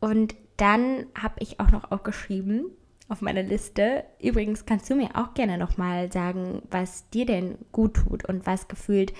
und 0.00 0.34
dann 0.58 1.06
habe 1.20 1.36
ich 1.38 1.60
auch 1.60 1.70
noch 1.70 1.90
aufgeschrieben 1.90 2.66
auf 3.08 3.22
meiner 3.22 3.42
Liste. 3.42 4.04
Übrigens 4.20 4.66
kannst 4.66 4.90
du 4.90 4.94
mir 4.94 5.10
auch 5.14 5.32
gerne 5.34 5.56
nochmal 5.56 6.12
sagen, 6.12 6.62
was 6.70 7.08
dir 7.10 7.24
denn 7.24 7.56
gut 7.72 7.94
tut 7.94 8.28
und 8.28 8.46
was 8.46 8.68
gefühlt 8.68 9.14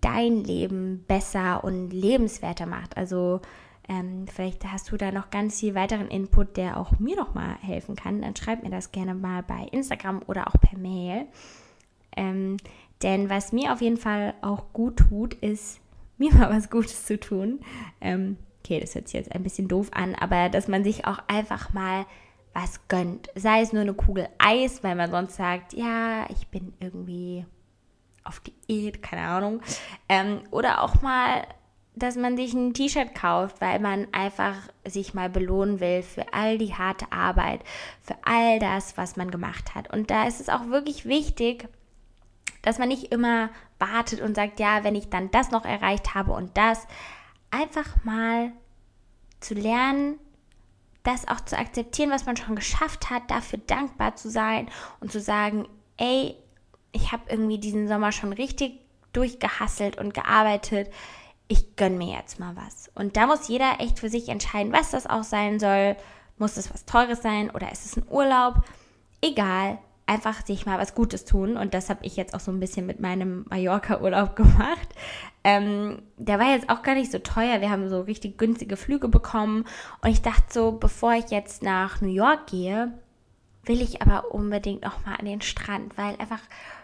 dein 0.00 0.44
Leben 0.44 1.04
besser 1.08 1.64
und 1.64 1.90
lebenswerter 1.90 2.66
macht. 2.66 2.96
Also 2.96 3.40
ähm, 3.88 4.26
vielleicht 4.28 4.64
hast 4.64 4.92
du 4.92 4.96
da 4.96 5.10
noch 5.10 5.30
ganz 5.30 5.60
viel 5.60 5.74
weiteren 5.74 6.08
Input, 6.08 6.56
der 6.56 6.76
auch 6.76 6.98
mir 6.98 7.16
nochmal 7.16 7.56
helfen 7.60 7.96
kann. 7.96 8.22
Dann 8.22 8.36
schreib 8.36 8.62
mir 8.62 8.70
das 8.70 8.92
gerne 8.92 9.14
mal 9.14 9.42
bei 9.42 9.66
Instagram 9.72 10.22
oder 10.26 10.48
auch 10.48 10.60
per 10.60 10.78
Mail. 10.78 11.26
Ähm, 12.16 12.56
denn 13.02 13.30
was 13.30 13.52
mir 13.52 13.72
auf 13.72 13.80
jeden 13.80 13.96
Fall 13.96 14.34
auch 14.42 14.72
gut 14.72 14.96
tut, 14.96 15.34
ist 15.34 15.80
mir 16.18 16.34
mal 16.34 16.50
was 16.50 16.70
Gutes 16.70 17.06
zu 17.06 17.18
tun. 17.18 17.60
Ähm, 18.00 18.36
okay, 18.62 18.80
das 18.80 18.94
hört 18.94 19.08
sich 19.08 19.14
jetzt 19.14 19.34
ein 19.34 19.42
bisschen 19.42 19.68
doof 19.68 19.88
an, 19.92 20.14
aber 20.14 20.48
dass 20.48 20.68
man 20.68 20.84
sich 20.84 21.06
auch 21.06 21.18
einfach 21.26 21.72
mal 21.72 22.06
was 22.52 22.86
gönnt. 22.88 23.28
Sei 23.34 23.60
es 23.60 23.72
nur 23.72 23.82
eine 23.82 23.94
Kugel 23.94 24.28
Eis, 24.38 24.82
weil 24.82 24.96
man 24.96 25.10
sonst 25.10 25.36
sagt, 25.36 25.72
ja, 25.72 26.26
ich 26.30 26.48
bin 26.48 26.72
irgendwie 26.80 27.44
auf 28.24 28.40
Diät, 28.40 29.02
keine 29.02 29.22
Ahnung. 29.22 29.60
Ähm, 30.08 30.40
oder 30.50 30.82
auch 30.82 31.00
mal, 31.00 31.46
dass 31.94 32.16
man 32.16 32.36
sich 32.36 32.52
ein 32.52 32.74
T-Shirt 32.74 33.14
kauft, 33.14 33.60
weil 33.60 33.78
man 33.78 34.08
einfach 34.12 34.56
sich 34.86 35.14
mal 35.14 35.30
belohnen 35.30 35.80
will 35.80 36.02
für 36.02 36.32
all 36.32 36.58
die 36.58 36.74
harte 36.74 37.10
Arbeit, 37.12 37.60
für 38.02 38.16
all 38.24 38.58
das, 38.58 38.96
was 38.96 39.16
man 39.16 39.30
gemacht 39.30 39.74
hat. 39.74 39.92
Und 39.92 40.10
da 40.10 40.26
ist 40.26 40.40
es 40.40 40.48
auch 40.48 40.66
wirklich 40.68 41.06
wichtig, 41.06 41.68
dass 42.62 42.78
man 42.78 42.88
nicht 42.88 43.12
immer 43.12 43.50
wartet 43.78 44.20
und 44.20 44.34
sagt, 44.34 44.60
ja, 44.60 44.84
wenn 44.84 44.94
ich 44.94 45.08
dann 45.08 45.30
das 45.30 45.50
noch 45.50 45.64
erreicht 45.64 46.14
habe 46.14 46.32
und 46.32 46.56
das, 46.56 46.86
einfach 47.50 48.04
mal 48.04 48.52
zu 49.40 49.54
lernen, 49.54 50.18
das 51.02 51.28
auch 51.28 51.40
zu 51.40 51.56
akzeptieren, 51.58 52.10
was 52.10 52.26
man 52.26 52.36
schon 52.36 52.56
geschafft 52.56 53.10
hat, 53.10 53.30
dafür 53.30 53.58
dankbar 53.66 54.16
zu 54.16 54.30
sein 54.30 54.68
und 55.00 55.10
zu 55.10 55.20
sagen, 55.20 55.66
ey, 55.96 56.36
ich 56.92 57.12
habe 57.12 57.22
irgendwie 57.28 57.58
diesen 57.58 57.88
Sommer 57.88 58.12
schon 58.12 58.32
richtig 58.32 58.80
durchgehasselt 59.12 59.98
und 59.98 60.14
gearbeitet. 60.14 60.92
Ich 61.48 61.76
gönne 61.76 61.96
mir 61.96 62.16
jetzt 62.16 62.38
mal 62.38 62.54
was. 62.56 62.90
Und 62.94 63.16
da 63.16 63.26
muss 63.26 63.48
jeder 63.48 63.80
echt 63.80 63.98
für 63.98 64.08
sich 64.08 64.28
entscheiden, 64.28 64.72
was 64.72 64.90
das 64.90 65.06
auch 65.06 65.24
sein 65.24 65.58
soll. 65.58 65.96
Muss 66.38 66.56
es 66.56 66.72
was 66.72 66.84
Teures 66.84 67.22
sein 67.22 67.50
oder 67.50 67.70
ist 67.72 67.86
es 67.86 67.96
ein 67.96 68.06
Urlaub? 68.08 68.62
Egal, 69.20 69.78
einfach 70.10 70.44
sich 70.44 70.66
mal 70.66 70.78
was 70.78 70.96
Gutes 70.96 71.24
tun. 71.24 71.56
Und 71.56 71.72
das 71.72 71.88
habe 71.88 72.04
ich 72.04 72.16
jetzt 72.16 72.34
auch 72.34 72.40
so 72.40 72.50
ein 72.50 72.58
bisschen 72.58 72.84
mit 72.84 72.98
meinem 72.98 73.46
Mallorca-Urlaub 73.48 74.34
gemacht. 74.36 74.88
Ähm, 75.44 76.02
der 76.16 76.40
war 76.40 76.52
jetzt 76.52 76.68
auch 76.68 76.82
gar 76.82 76.94
nicht 76.94 77.12
so 77.12 77.20
teuer. 77.20 77.60
Wir 77.60 77.70
haben 77.70 77.88
so 77.88 78.00
richtig 78.00 78.36
günstige 78.36 78.76
Flüge 78.76 79.08
bekommen. 79.08 79.64
Und 80.02 80.10
ich 80.10 80.20
dachte 80.20 80.46
so, 80.50 80.72
bevor 80.72 81.12
ich 81.12 81.30
jetzt 81.30 81.62
nach 81.62 82.00
New 82.00 82.08
York 82.08 82.48
gehe, 82.48 82.92
will 83.64 83.80
ich 83.80 84.02
aber 84.02 84.34
unbedingt 84.34 84.82
noch 84.82 85.06
mal 85.06 85.14
an 85.14 85.26
den 85.26 85.42
Strand, 85.42 85.96
weil 85.96 86.16
einfach 86.16 86.40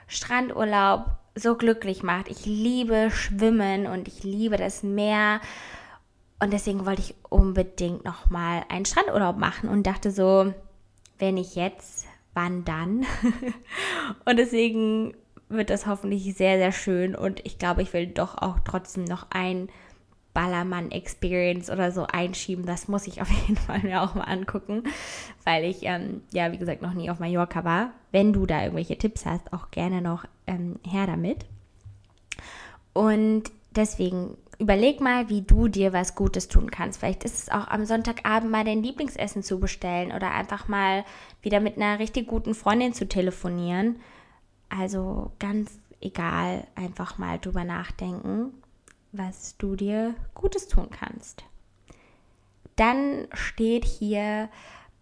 Strandurlaub 0.06 1.06
so 1.34 1.56
glücklich 1.56 2.04
macht. 2.04 2.28
Ich 2.28 2.46
liebe 2.46 3.10
Schwimmen 3.10 3.86
und 3.86 4.06
ich 4.06 4.22
liebe 4.22 4.56
das 4.56 4.84
Meer. 4.84 5.40
Und 6.38 6.52
deswegen 6.52 6.86
wollte 6.86 7.02
ich 7.02 7.14
unbedingt 7.28 8.04
noch 8.04 8.30
mal 8.30 8.62
einen 8.68 8.84
Strandurlaub 8.84 9.36
machen 9.36 9.68
und 9.68 9.84
dachte 9.84 10.12
so, 10.12 10.54
wenn 11.18 11.36
ich 11.36 11.56
jetzt, 11.56 12.05
wann 12.36 12.64
dann? 12.64 13.04
und 14.24 14.38
deswegen 14.38 15.14
wird 15.48 15.70
das 15.70 15.86
hoffentlich 15.86 16.34
sehr, 16.36 16.58
sehr 16.58 16.72
schön 16.72 17.14
und 17.14 17.44
ich 17.44 17.58
glaube, 17.58 17.82
ich 17.82 17.92
will 17.92 18.06
doch 18.06 18.36
auch 18.38 18.58
trotzdem 18.64 19.04
noch 19.04 19.26
ein 19.30 19.68
Ballermann-Experience 20.36 21.70
oder 21.70 21.92
so 21.92 22.06
einschieben. 22.06 22.66
Das 22.66 22.88
muss 22.88 23.06
ich 23.06 23.22
auf 23.22 23.30
jeden 23.48 23.56
Fall 23.56 23.80
mir 23.80 24.02
auch 24.02 24.14
mal 24.14 24.24
angucken, 24.24 24.82
weil 25.44 25.64
ich, 25.64 25.78
ähm, 25.82 26.20
ja, 26.30 26.52
wie 26.52 26.58
gesagt, 26.58 26.82
noch 26.82 26.92
nie 26.92 27.08
auf 27.10 27.20
Mallorca 27.20 27.64
war. 27.64 27.92
Wenn 28.12 28.34
du 28.34 28.44
da 28.44 28.60
irgendwelche 28.60 28.98
Tipps 28.98 29.24
hast, 29.24 29.52
auch 29.54 29.70
gerne 29.70 30.02
noch 30.02 30.26
ähm, 30.46 30.78
her 30.86 31.06
damit. 31.06 31.46
Und 32.92 33.44
deswegen 33.70 34.36
überleg 34.58 35.00
mal, 35.00 35.28
wie 35.28 35.42
du 35.42 35.68
dir 35.68 35.92
was 35.92 36.14
Gutes 36.14 36.48
tun 36.48 36.70
kannst. 36.70 37.00
Vielleicht 37.00 37.24
ist 37.24 37.42
es 37.42 37.48
auch 37.48 37.68
am 37.68 37.84
Sonntagabend 37.84 38.50
mal 38.50 38.64
dein 38.64 38.82
Lieblingsessen 38.82 39.42
zu 39.42 39.60
bestellen 39.60 40.12
oder 40.12 40.30
einfach 40.30 40.68
mal 40.68 41.04
wieder 41.42 41.60
mit 41.60 41.76
einer 41.76 41.98
richtig 41.98 42.26
guten 42.26 42.54
Freundin 42.54 42.92
zu 42.92 43.08
telefonieren. 43.08 44.00
Also 44.68 45.32
ganz 45.38 45.78
egal, 46.00 46.66
einfach 46.74 47.18
mal 47.18 47.38
drüber 47.38 47.64
nachdenken, 47.64 48.52
was 49.12 49.56
du 49.58 49.76
dir 49.76 50.14
Gutes 50.34 50.68
tun 50.68 50.88
kannst. 50.90 51.44
Dann 52.76 53.28
steht 53.32 53.84
hier 53.84 54.48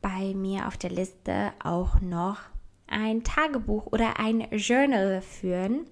bei 0.00 0.34
mir 0.34 0.68
auf 0.68 0.76
der 0.76 0.90
Liste 0.90 1.52
auch 1.62 2.00
noch 2.00 2.38
ein 2.86 3.24
Tagebuch 3.24 3.86
oder 3.86 4.20
ein 4.20 4.46
Journal 4.52 5.22
führen, 5.22 5.86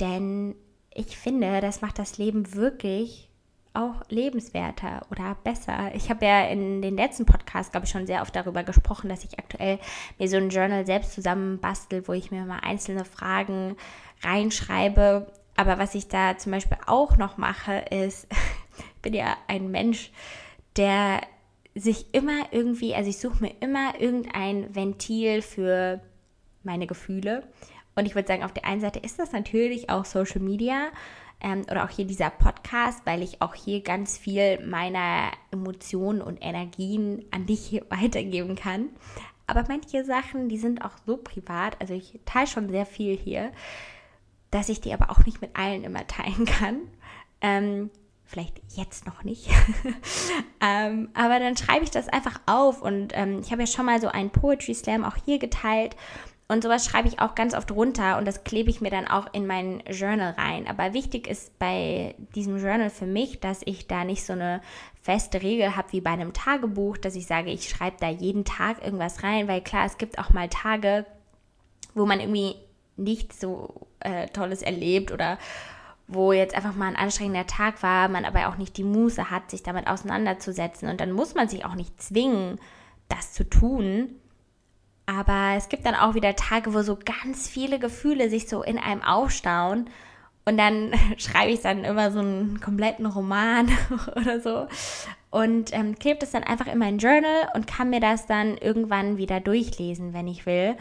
denn 0.00 0.54
ich 0.98 1.16
finde, 1.16 1.60
das 1.60 1.80
macht 1.80 1.98
das 1.98 2.18
Leben 2.18 2.54
wirklich 2.54 3.28
auch 3.72 4.02
lebenswerter 4.08 5.06
oder 5.10 5.36
besser. 5.44 5.94
Ich 5.94 6.10
habe 6.10 6.26
ja 6.26 6.46
in 6.46 6.82
den 6.82 6.96
letzten 6.96 7.24
Podcasts, 7.24 7.70
glaube 7.70 7.86
ich, 7.86 7.92
schon 7.92 8.06
sehr 8.06 8.22
oft 8.22 8.34
darüber 8.34 8.64
gesprochen, 8.64 9.08
dass 9.08 9.22
ich 9.22 9.38
aktuell 9.38 9.78
mir 10.18 10.28
so 10.28 10.36
ein 10.36 10.50
Journal 10.50 10.84
selbst 10.84 11.12
zusammenbastel, 11.12 12.08
wo 12.08 12.12
ich 12.12 12.32
mir 12.32 12.44
mal 12.44 12.58
einzelne 12.58 13.04
Fragen 13.04 13.76
reinschreibe. 14.24 15.30
Aber 15.54 15.78
was 15.78 15.94
ich 15.94 16.08
da 16.08 16.36
zum 16.36 16.50
Beispiel 16.50 16.78
auch 16.86 17.16
noch 17.16 17.36
mache, 17.36 17.84
ist, 17.90 18.26
ich 18.96 19.02
bin 19.02 19.14
ja 19.14 19.36
ein 19.46 19.70
Mensch, 19.70 20.10
der 20.76 21.20
sich 21.76 22.12
immer 22.12 22.52
irgendwie, 22.52 22.96
also 22.96 23.08
ich 23.08 23.18
suche 23.18 23.44
mir 23.44 23.52
immer 23.60 24.00
irgendein 24.00 24.74
Ventil 24.74 25.42
für 25.42 26.00
meine 26.64 26.88
Gefühle. 26.88 27.44
Und 27.98 28.06
ich 28.06 28.14
würde 28.14 28.28
sagen, 28.28 28.44
auf 28.44 28.52
der 28.52 28.64
einen 28.64 28.80
Seite 28.80 29.00
ist 29.00 29.18
das 29.18 29.32
natürlich 29.32 29.90
auch 29.90 30.04
Social 30.04 30.40
Media 30.40 30.86
ähm, 31.40 31.62
oder 31.68 31.84
auch 31.84 31.90
hier 31.90 32.04
dieser 32.04 32.30
Podcast, 32.30 33.00
weil 33.06 33.24
ich 33.24 33.42
auch 33.42 33.56
hier 33.56 33.82
ganz 33.82 34.16
viel 34.16 34.64
meiner 34.64 35.32
Emotionen 35.50 36.22
und 36.22 36.38
Energien 36.40 37.24
an 37.32 37.46
dich 37.46 37.82
weitergeben 37.90 38.54
kann. 38.54 38.90
Aber 39.48 39.64
manche 39.66 40.04
Sachen, 40.04 40.48
die 40.48 40.58
sind 40.58 40.84
auch 40.84 40.92
so 41.06 41.16
privat, 41.16 41.80
also 41.80 41.92
ich 41.92 42.20
teile 42.24 42.46
schon 42.46 42.68
sehr 42.68 42.86
viel 42.86 43.16
hier, 43.16 43.50
dass 44.52 44.68
ich 44.68 44.80
die 44.80 44.92
aber 44.92 45.10
auch 45.10 45.24
nicht 45.26 45.40
mit 45.40 45.56
allen 45.56 45.82
immer 45.82 46.06
teilen 46.06 46.44
kann. 46.44 46.82
Ähm, 47.40 47.90
vielleicht 48.26 48.60
jetzt 48.76 49.06
noch 49.06 49.24
nicht. 49.24 49.50
ähm, 50.60 51.08
aber 51.14 51.40
dann 51.40 51.56
schreibe 51.56 51.82
ich 51.82 51.90
das 51.90 52.08
einfach 52.08 52.40
auf 52.46 52.80
und 52.80 53.12
ähm, 53.16 53.40
ich 53.40 53.50
habe 53.50 53.62
ja 53.62 53.66
schon 53.66 53.86
mal 53.86 54.00
so 54.00 54.06
einen 54.06 54.30
Poetry 54.30 54.74
Slam 54.74 55.02
auch 55.02 55.16
hier 55.24 55.40
geteilt 55.40 55.96
und 56.50 56.62
sowas 56.62 56.86
schreibe 56.86 57.08
ich 57.08 57.20
auch 57.20 57.34
ganz 57.34 57.54
oft 57.54 57.70
runter 57.70 58.16
und 58.16 58.26
das 58.26 58.42
klebe 58.42 58.70
ich 58.70 58.80
mir 58.80 58.90
dann 58.90 59.06
auch 59.06 59.26
in 59.34 59.46
mein 59.46 59.82
Journal 59.90 60.32
rein. 60.32 60.66
Aber 60.66 60.94
wichtig 60.94 61.26
ist 61.26 61.58
bei 61.58 62.14
diesem 62.34 62.56
Journal 62.56 62.88
für 62.88 63.06
mich, 63.06 63.38
dass 63.38 63.60
ich 63.66 63.86
da 63.86 64.04
nicht 64.04 64.24
so 64.24 64.32
eine 64.32 64.62
feste 65.02 65.42
Regel 65.42 65.76
habe 65.76 65.92
wie 65.92 66.00
bei 66.00 66.10
einem 66.10 66.32
Tagebuch, 66.32 66.96
dass 66.96 67.16
ich 67.16 67.26
sage, 67.26 67.50
ich 67.50 67.68
schreibe 67.68 67.98
da 68.00 68.08
jeden 68.08 68.46
Tag 68.46 68.82
irgendwas 68.82 69.22
rein, 69.22 69.46
weil 69.46 69.60
klar, 69.60 69.84
es 69.84 69.98
gibt 69.98 70.18
auch 70.18 70.30
mal 70.30 70.48
Tage, 70.48 71.04
wo 71.94 72.06
man 72.06 72.18
irgendwie 72.18 72.54
nichts 72.96 73.40
so 73.40 73.86
äh, 74.00 74.26
Tolles 74.28 74.62
erlebt 74.62 75.12
oder 75.12 75.38
wo 76.06 76.32
jetzt 76.32 76.54
einfach 76.54 76.74
mal 76.74 76.88
ein 76.88 76.96
anstrengender 76.96 77.46
Tag 77.46 77.82
war, 77.82 78.08
man 78.08 78.24
aber 78.24 78.48
auch 78.48 78.56
nicht 78.56 78.78
die 78.78 78.84
Muße 78.84 79.30
hat, 79.30 79.50
sich 79.50 79.62
damit 79.62 79.86
auseinanderzusetzen. 79.86 80.88
Und 80.88 81.02
dann 81.02 81.12
muss 81.12 81.34
man 81.34 81.50
sich 81.50 81.66
auch 81.66 81.74
nicht 81.74 82.00
zwingen, 82.00 82.58
das 83.10 83.34
zu 83.34 83.44
tun, 83.44 84.18
aber 85.08 85.54
es 85.56 85.70
gibt 85.70 85.86
dann 85.86 85.94
auch 85.94 86.14
wieder 86.14 86.36
Tage, 86.36 86.74
wo 86.74 86.82
so 86.82 86.98
ganz 87.02 87.48
viele 87.48 87.78
Gefühle 87.78 88.28
sich 88.28 88.46
so 88.46 88.62
in 88.62 88.76
einem 88.76 89.02
aufstauen. 89.02 89.88
Und 90.44 90.58
dann 90.58 90.92
schreibe 91.16 91.50
ich 91.50 91.62
dann 91.62 91.84
immer 91.84 92.10
so 92.10 92.18
einen 92.18 92.60
kompletten 92.60 93.06
Roman 93.06 93.70
oder 94.16 94.40
so. 94.40 94.66
Und 95.30 95.72
ähm, 95.72 95.98
klebe 95.98 96.18
das 96.20 96.32
dann 96.32 96.44
einfach 96.44 96.66
in 96.66 96.78
mein 96.78 96.98
Journal 96.98 97.48
und 97.54 97.66
kann 97.66 97.88
mir 97.88 98.00
das 98.00 98.26
dann 98.26 98.58
irgendwann 98.58 99.16
wieder 99.16 99.40
durchlesen, 99.40 100.12
wenn 100.12 100.28
ich 100.28 100.44
will. 100.44 100.76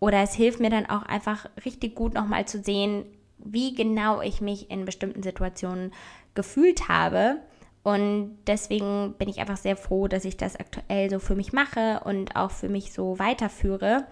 Oder 0.00 0.18
es 0.22 0.34
hilft 0.34 0.60
mir 0.60 0.70
dann 0.70 0.86
auch 0.86 1.04
einfach 1.04 1.46
richtig 1.64 1.94
gut 1.94 2.12
nochmal 2.12 2.46
zu 2.46 2.62
sehen, 2.62 3.06
wie 3.38 3.74
genau 3.74 4.20
ich 4.20 4.42
mich 4.42 4.70
in 4.70 4.84
bestimmten 4.84 5.22
Situationen 5.22 5.92
gefühlt 6.34 6.88
habe 6.88 7.36
und 7.82 8.38
deswegen 8.46 9.14
bin 9.18 9.28
ich 9.28 9.40
einfach 9.40 9.56
sehr 9.56 9.76
froh, 9.76 10.06
dass 10.06 10.24
ich 10.24 10.36
das 10.36 10.56
aktuell 10.56 11.10
so 11.10 11.18
für 11.18 11.34
mich 11.34 11.52
mache 11.52 12.00
und 12.04 12.36
auch 12.36 12.52
für 12.52 12.68
mich 12.68 12.92
so 12.92 13.18
weiterführe. 13.18 14.06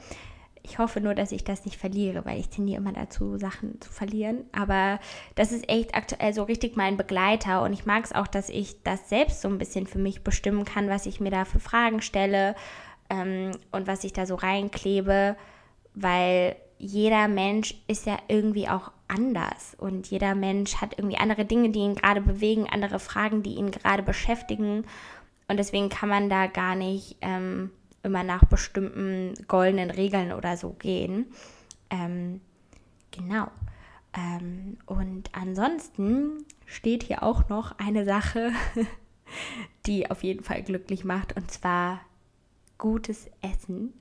Ich 0.62 0.79
hoffe 0.79 1.00
nur, 1.00 1.15
dass 1.15 1.33
ich 1.33 1.45
das 1.45 1.65
nicht 1.65 1.77
verliere, 1.77 2.25
weil 2.25 2.39
ich 2.39 2.49
tendiere 2.49 2.81
immer 2.81 2.93
dazu, 2.93 3.39
Sachen 3.39 3.81
zu 3.81 3.91
verlieren. 3.91 4.45
Aber 4.53 4.99
das 5.37 5.53
ist 5.53 5.69
echt 5.71 5.95
aktuell 5.95 6.35
so 6.35 6.43
richtig 6.43 6.77
mein 6.77 6.97
Begleiter. 6.97 7.62
Und 7.62 7.73
ich 7.73 7.87
mag 7.87 8.05
es 8.05 8.12
auch, 8.12 8.27
dass 8.27 8.49
ich 8.49 8.83
das 8.83 9.09
selbst 9.09 9.41
so 9.41 9.49
ein 9.49 9.59
bisschen 9.59 9.87
für 9.87 9.99
mich 9.99 10.23
bestimmen 10.23 10.65
kann, 10.65 10.89
was 10.89 11.07
ich 11.07 11.21
mir 11.21 11.31
da 11.31 11.45
für 11.45 11.61
Fragen 11.61 12.03
stelle 12.03 12.57
ähm, 13.09 13.53
und 13.71 13.87
was 13.87 14.05
ich 14.05 14.12
da 14.12 14.27
so 14.27 14.35
reinklebe. 14.35 15.37
Weil 15.95 16.57
jeder 16.79 17.29
Mensch 17.29 17.75
ist 17.87 18.07
ja 18.07 18.19
irgendwie 18.29 18.69
auch 18.69 18.91
anders 19.11 19.75
und 19.79 20.07
jeder 20.09 20.35
Mensch 20.35 20.76
hat 20.76 20.99
irgendwie 20.99 21.19
andere 21.19 21.45
Dinge, 21.45 21.71
die 21.71 21.81
ihn 21.81 21.97
gerade 21.97 22.21
bewegen, 22.21 22.69
andere 22.71 22.99
Fragen, 22.99 23.43
die 23.43 23.55
ihn 23.55 23.71
gerade 23.71 24.02
beschäftigen 24.02 24.85
und 25.49 25.57
deswegen 25.57 25.88
kann 25.88 26.09
man 26.09 26.31
da 26.31 26.47
gar 26.47 26.76
nicht 26.76 27.17
ähm, 27.23 27.73
immer 28.05 28.23
nach 28.23 28.45
bestimmten 28.45 29.35
goldenen 29.49 29.90
Regeln 29.90 30.33
oder 30.33 30.57
so 30.57 30.71
gehen. 30.71 31.26
Ähm, 31.90 32.40
genau. 33.11 33.49
Ähm, 34.17 34.79
und 34.87 35.31
ansonsten 35.35 36.45
steht 36.67 37.02
hier 37.02 37.25
auch 37.25 37.49
noch 37.49 37.79
eine 37.79 38.05
Sache, 38.05 38.52
die 39.87 40.11
auf 40.11 40.23
jeden 40.23 40.45
Fall 40.45 40.62
glücklich 40.62 41.05
macht 41.05 41.37
und 41.37 41.50
zwar 41.50 42.00
gutes 42.79 43.29
Essen. 43.43 43.93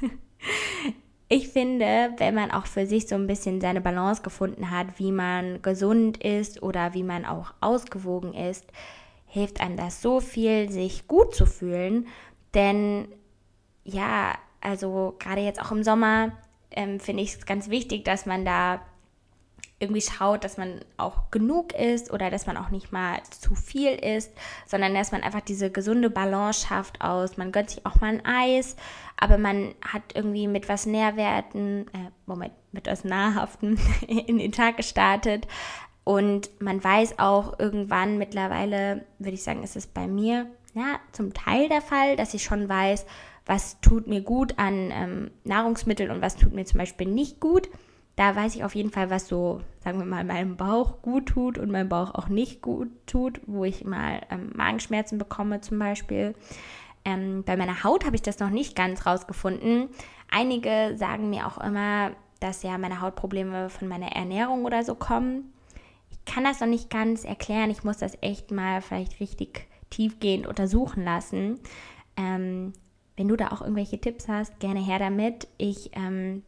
ich 1.28 1.48
finde, 1.48 2.12
wenn 2.18 2.34
man 2.34 2.50
auch 2.50 2.66
für 2.66 2.86
sich 2.86 3.08
so 3.08 3.14
ein 3.14 3.26
bisschen 3.26 3.60
seine 3.60 3.80
Balance 3.80 4.22
gefunden 4.22 4.70
hat, 4.70 4.98
wie 4.98 5.12
man 5.12 5.62
gesund 5.62 6.22
ist 6.22 6.62
oder 6.62 6.94
wie 6.94 7.02
man 7.02 7.24
auch 7.24 7.54
ausgewogen 7.60 8.34
ist, 8.34 8.66
hilft 9.26 9.60
einem 9.60 9.76
das 9.76 10.02
so 10.02 10.20
viel, 10.20 10.70
sich 10.70 11.08
gut 11.08 11.34
zu 11.34 11.46
fühlen. 11.46 12.06
Denn 12.54 13.08
ja, 13.84 14.34
also 14.60 15.14
gerade 15.18 15.40
jetzt 15.40 15.60
auch 15.60 15.72
im 15.72 15.82
Sommer 15.82 16.32
ähm, 16.70 17.00
finde 17.00 17.22
ich 17.22 17.34
es 17.34 17.46
ganz 17.46 17.68
wichtig, 17.68 18.04
dass 18.04 18.26
man 18.26 18.44
da 18.44 18.80
irgendwie 19.80 20.00
schaut, 20.00 20.44
dass 20.44 20.56
man 20.56 20.80
auch 20.96 21.30
genug 21.30 21.74
isst 21.74 22.12
oder 22.12 22.30
dass 22.30 22.46
man 22.46 22.56
auch 22.56 22.70
nicht 22.70 22.92
mal 22.92 23.20
zu 23.30 23.54
viel 23.54 23.90
isst, 23.90 24.32
sondern 24.66 24.94
dass 24.94 25.12
man 25.12 25.22
einfach 25.22 25.40
diese 25.40 25.70
gesunde 25.70 26.10
Balance 26.10 26.66
schafft 26.66 27.00
aus, 27.00 27.36
man 27.36 27.52
gönnt 27.52 27.70
sich 27.70 27.84
auch 27.84 28.00
mal 28.00 28.14
ein 28.14 28.24
Eis, 28.24 28.76
aber 29.16 29.36
man 29.36 29.74
hat 29.86 30.02
irgendwie 30.14 30.46
mit 30.46 30.68
was 30.68 30.86
Nährwerten, 30.86 31.88
äh, 31.88 32.10
Moment, 32.26 32.52
mit 32.72 32.86
was 32.86 33.04
Nahrhaften 33.04 33.78
in 34.06 34.38
den 34.38 34.52
Tag 34.52 34.76
gestartet. 34.76 35.46
Und 36.04 36.50
man 36.60 36.84
weiß 36.84 37.18
auch 37.18 37.58
irgendwann 37.58 38.18
mittlerweile, 38.18 39.06
würde 39.18 39.34
ich 39.34 39.42
sagen, 39.42 39.62
ist 39.62 39.76
es 39.76 39.86
bei 39.86 40.06
mir, 40.06 40.46
ja, 40.74 40.98
zum 41.12 41.32
Teil 41.32 41.68
der 41.68 41.80
Fall, 41.80 42.16
dass 42.16 42.34
ich 42.34 42.42
schon 42.42 42.68
weiß, 42.68 43.06
was 43.46 43.80
tut 43.80 44.06
mir 44.06 44.20
gut 44.20 44.58
an 44.58 44.90
ähm, 44.92 45.30
Nahrungsmitteln 45.44 46.10
und 46.10 46.20
was 46.20 46.36
tut 46.36 46.52
mir 46.52 46.64
zum 46.64 46.78
Beispiel 46.78 47.06
nicht 47.06 47.40
gut 47.40 47.68
da 48.16 48.36
weiß 48.36 48.54
ich 48.54 48.64
auf 48.64 48.74
jeden 48.74 48.90
Fall, 48.90 49.10
was 49.10 49.26
so, 49.26 49.60
sagen 49.82 49.98
wir 49.98 50.06
mal, 50.06 50.24
meinem 50.24 50.56
Bauch 50.56 51.02
gut 51.02 51.26
tut 51.26 51.58
und 51.58 51.70
meinem 51.70 51.88
Bauch 51.88 52.14
auch 52.14 52.28
nicht 52.28 52.62
gut 52.62 52.88
tut, 53.06 53.40
wo 53.46 53.64
ich 53.64 53.84
mal 53.84 54.20
ähm, 54.30 54.52
Magenschmerzen 54.54 55.18
bekomme 55.18 55.60
zum 55.60 55.78
Beispiel. 55.78 56.34
Ähm, 57.04 57.42
bei 57.44 57.56
meiner 57.56 57.82
Haut 57.82 58.04
habe 58.04 58.16
ich 58.16 58.22
das 58.22 58.38
noch 58.38 58.50
nicht 58.50 58.76
ganz 58.76 59.04
rausgefunden. 59.04 59.88
Einige 60.30 60.94
sagen 60.96 61.28
mir 61.28 61.46
auch 61.46 61.58
immer, 61.58 62.12
dass 62.40 62.62
ja 62.62 62.78
meine 62.78 63.00
Hautprobleme 63.00 63.68
von 63.68 63.88
meiner 63.88 64.12
Ernährung 64.12 64.64
oder 64.64 64.84
so 64.84 64.94
kommen. 64.94 65.52
Ich 66.10 66.24
kann 66.24 66.44
das 66.44 66.60
noch 66.60 66.68
nicht 66.68 66.90
ganz 66.90 67.24
erklären. 67.24 67.70
Ich 67.70 67.84
muss 67.84 67.98
das 67.98 68.16
echt 68.20 68.52
mal 68.52 68.80
vielleicht 68.80 69.18
richtig 69.18 69.66
tiefgehend 69.90 70.46
untersuchen 70.46 71.04
lassen. 71.04 71.58
Ähm, 72.16 72.72
wenn 73.16 73.28
du 73.28 73.36
da 73.36 73.48
auch 73.48 73.60
irgendwelche 73.60 74.00
Tipps 74.00 74.28
hast, 74.28 74.58
gerne 74.60 74.80
her 74.80 74.98
damit. 74.98 75.48
Ich 75.58 75.90
ähm, 75.94 76.42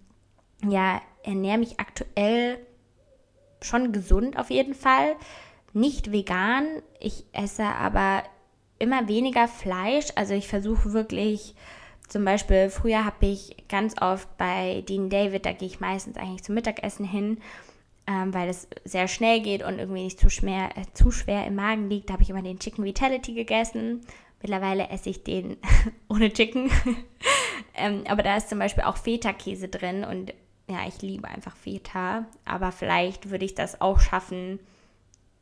ja, 0.64 1.00
ernähre 1.26 1.59
mich 1.59 1.78
aktuell 1.78 2.59
schon 3.61 3.92
gesund 3.92 4.38
auf 4.38 4.50
jeden 4.50 4.75
Fall. 4.75 5.16
Nicht 5.73 6.12
vegan. 6.12 6.66
Ich 7.00 7.25
esse 7.33 7.64
aber 7.64 8.23
immer 8.78 9.09
weniger 9.09 9.49
Fleisch. 9.49 10.06
Also 10.14 10.35
ich 10.35 10.49
versuche 10.49 10.92
wirklich 10.92 11.54
zum 12.09 12.25
Beispiel, 12.25 12.71
früher 12.71 13.04
habe 13.04 13.26
ich 13.26 13.56
ganz 13.68 14.00
oft 14.00 14.37
bei 14.37 14.85
Dean 14.88 15.11
David, 15.11 15.45
da 15.45 15.52
gehe 15.52 15.68
ich 15.68 15.80
meistens 15.80 16.16
eigentlich 16.16 16.45
zum 16.45 16.54
Mittagessen 16.54 17.04
hin, 17.04 17.38
ähm, 18.06 18.33
weil 18.33 18.49
es 18.49 18.68
sehr 18.85 19.09
schnell 19.09 19.40
geht 19.40 19.64
und 19.64 19.80
irgendwie 19.80 20.04
nicht 20.04 20.21
zu 20.21 20.30
schwer, 20.30 20.71
äh, 20.76 20.85
zu 20.92 21.11
schwer 21.11 21.47
im 21.47 21.56
Magen 21.56 21.90
liegt. 21.90 22.09
Da 22.09 22.14
habe 22.14 22.23
ich 22.23 22.30
immer 22.30 22.42
den 22.42 22.61
Chicken 22.61 22.85
Vitality 22.85 23.35
gegessen. 23.35 24.02
Mittlerweile 24.40 24.88
esse 24.90 25.11
ich 25.11 25.25
den 25.25 25.56
ohne 26.09 26.33
Chicken. 26.33 26.71
ähm, 27.75 28.04
aber 28.06 28.23
da 28.23 28.37
ist 28.37 28.50
zum 28.50 28.61
Beispiel 28.61 28.85
auch 28.85 28.97
Feta-Käse 28.97 29.68
drin 29.68 30.04
und 30.04 30.33
ja, 30.68 30.87
ich 30.87 31.00
liebe 31.02 31.28
einfach 31.28 31.56
Feta. 31.56 32.26
Aber 32.44 32.73
vielleicht 32.73 33.30
würde 33.30 33.44
ich 33.44 33.54
das 33.54 33.80
auch 33.80 34.00
schaffen, 34.00 34.58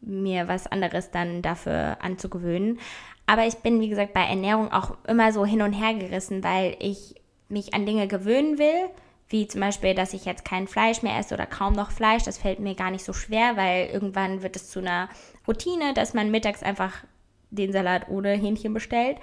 mir 0.00 0.48
was 0.48 0.66
anderes 0.66 1.10
dann 1.10 1.42
dafür 1.42 1.98
anzugewöhnen. 2.02 2.78
Aber 3.26 3.46
ich 3.46 3.56
bin, 3.56 3.80
wie 3.80 3.88
gesagt, 3.88 4.12
bei 4.12 4.24
Ernährung 4.24 4.70
auch 4.70 4.96
immer 5.06 5.32
so 5.32 5.46
hin 5.46 5.62
und 5.62 5.72
her 5.72 5.94
gerissen, 5.94 6.44
weil 6.44 6.76
ich 6.78 7.14
mich 7.48 7.72
an 7.72 7.86
Dinge 7.86 8.06
gewöhnen 8.06 8.58
will, 8.58 8.90
wie 9.28 9.48
zum 9.48 9.62
Beispiel, 9.62 9.94
dass 9.94 10.12
ich 10.12 10.26
jetzt 10.26 10.44
kein 10.44 10.68
Fleisch 10.68 11.02
mehr 11.02 11.18
esse 11.18 11.34
oder 11.34 11.46
kaum 11.46 11.72
noch 11.72 11.90
Fleisch. 11.90 12.24
Das 12.24 12.38
fällt 12.38 12.60
mir 12.60 12.74
gar 12.74 12.90
nicht 12.90 13.04
so 13.04 13.14
schwer, 13.14 13.56
weil 13.56 13.86
irgendwann 13.86 14.42
wird 14.42 14.56
es 14.56 14.70
zu 14.70 14.80
einer 14.80 15.08
Routine, 15.48 15.94
dass 15.94 16.12
man 16.12 16.30
mittags 16.30 16.62
einfach 16.62 16.92
den 17.50 17.72
Salat 17.72 18.08
ohne 18.08 18.32
Hähnchen 18.32 18.74
bestellt. 18.74 19.16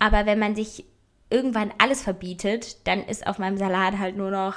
Aber 0.00 0.26
wenn 0.26 0.38
man 0.38 0.56
sich 0.56 0.84
irgendwann 1.30 1.72
alles 1.78 2.02
verbietet, 2.02 2.86
dann 2.88 3.04
ist 3.04 3.26
auf 3.26 3.38
meinem 3.38 3.58
Salat 3.58 3.98
halt 3.98 4.16
nur 4.16 4.30
noch 4.30 4.54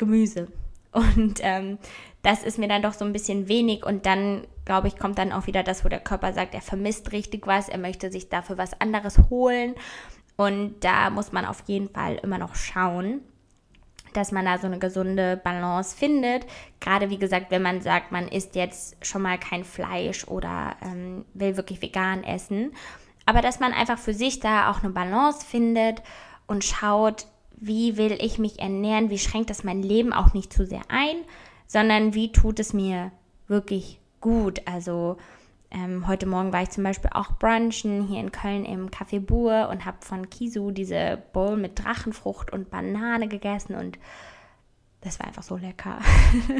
Gemüse. 0.00 0.48
Und 0.92 1.38
ähm, 1.42 1.78
das 2.22 2.42
ist 2.42 2.58
mir 2.58 2.66
dann 2.66 2.82
doch 2.82 2.94
so 2.94 3.04
ein 3.04 3.12
bisschen 3.12 3.46
wenig 3.48 3.86
und 3.86 4.06
dann, 4.06 4.46
glaube 4.64 4.88
ich, 4.88 4.98
kommt 4.98 5.18
dann 5.18 5.30
auch 5.30 5.46
wieder 5.46 5.62
das, 5.62 5.84
wo 5.84 5.88
der 5.88 6.00
Körper 6.00 6.32
sagt, 6.32 6.54
er 6.54 6.62
vermisst 6.62 7.12
richtig 7.12 7.46
was, 7.46 7.68
er 7.68 7.78
möchte 7.78 8.10
sich 8.10 8.28
dafür 8.28 8.58
was 8.58 8.80
anderes 8.80 9.18
holen. 9.30 9.74
Und 10.36 10.80
da 10.80 11.10
muss 11.10 11.32
man 11.32 11.44
auf 11.44 11.62
jeden 11.66 11.90
Fall 11.90 12.16
immer 12.16 12.38
noch 12.38 12.56
schauen, 12.56 13.20
dass 14.14 14.32
man 14.32 14.46
da 14.46 14.58
so 14.58 14.66
eine 14.66 14.78
gesunde 14.78 15.36
Balance 15.36 15.96
findet. 15.96 16.46
Gerade 16.80 17.10
wie 17.10 17.18
gesagt, 17.18 17.50
wenn 17.50 17.62
man 17.62 17.82
sagt, 17.82 18.10
man 18.10 18.26
isst 18.26 18.56
jetzt 18.56 18.96
schon 19.06 19.22
mal 19.22 19.38
kein 19.38 19.64
Fleisch 19.64 20.26
oder 20.26 20.76
ähm, 20.82 21.24
will 21.34 21.56
wirklich 21.56 21.82
vegan 21.82 22.24
essen. 22.24 22.72
Aber 23.26 23.42
dass 23.42 23.60
man 23.60 23.72
einfach 23.72 23.98
für 23.98 24.14
sich 24.14 24.40
da 24.40 24.70
auch 24.70 24.82
eine 24.82 24.92
Balance 24.92 25.46
findet 25.46 26.02
und 26.46 26.64
schaut, 26.64 27.26
wie 27.60 27.96
will 27.96 28.16
ich 28.20 28.38
mich 28.38 28.58
ernähren, 28.58 29.10
wie 29.10 29.18
schränkt 29.18 29.50
das 29.50 29.64
mein 29.64 29.82
Leben 29.82 30.12
auch 30.12 30.32
nicht 30.32 30.52
zu 30.52 30.66
sehr 30.66 30.82
ein, 30.88 31.16
sondern 31.66 32.14
wie 32.14 32.32
tut 32.32 32.58
es 32.58 32.72
mir 32.72 33.12
wirklich 33.46 34.00
gut. 34.20 34.62
Also 34.66 35.18
ähm, 35.70 36.08
heute 36.08 36.26
Morgen 36.26 36.52
war 36.52 36.62
ich 36.62 36.70
zum 36.70 36.84
Beispiel 36.84 37.10
auch 37.12 37.38
brunchen 37.38 38.08
hier 38.08 38.20
in 38.20 38.32
Köln 38.32 38.64
im 38.64 38.88
Café 38.88 39.20
Bur 39.20 39.68
und 39.70 39.84
habe 39.84 39.98
von 40.00 40.28
Kisu 40.30 40.70
diese 40.70 41.22
Bowl 41.32 41.56
mit 41.56 41.78
Drachenfrucht 41.78 42.52
und 42.52 42.70
Banane 42.70 43.28
gegessen 43.28 43.74
und 43.74 43.98
das 45.02 45.18
war 45.18 45.26
einfach 45.26 45.42
so 45.42 45.56
lecker. 45.56 45.98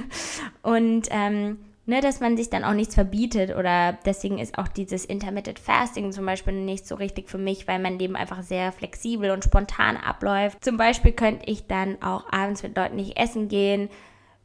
und 0.62 1.08
ähm, 1.10 1.58
ne, 1.90 2.00
dass 2.00 2.20
man 2.20 2.36
sich 2.36 2.48
dann 2.48 2.64
auch 2.64 2.72
nichts 2.72 2.94
verbietet 2.94 3.54
oder 3.54 3.98
deswegen 4.06 4.38
ist 4.38 4.56
auch 4.56 4.68
dieses 4.68 5.04
Intermittent 5.04 5.58
Fasting 5.58 6.12
zum 6.12 6.24
Beispiel 6.24 6.54
nicht 6.54 6.86
so 6.86 6.94
richtig 6.94 7.28
für 7.28 7.36
mich, 7.36 7.68
weil 7.68 7.80
mein 7.80 7.98
Leben 7.98 8.16
einfach 8.16 8.42
sehr 8.42 8.72
flexibel 8.72 9.30
und 9.32 9.44
spontan 9.44 9.96
abläuft. 9.96 10.64
Zum 10.64 10.76
Beispiel 10.76 11.12
könnte 11.12 11.50
ich 11.50 11.66
dann 11.66 12.00
auch 12.00 12.32
abends 12.32 12.62
mit 12.62 12.76
Leuten 12.76 12.96
nicht 12.96 13.18
essen 13.18 13.48
gehen, 13.48 13.90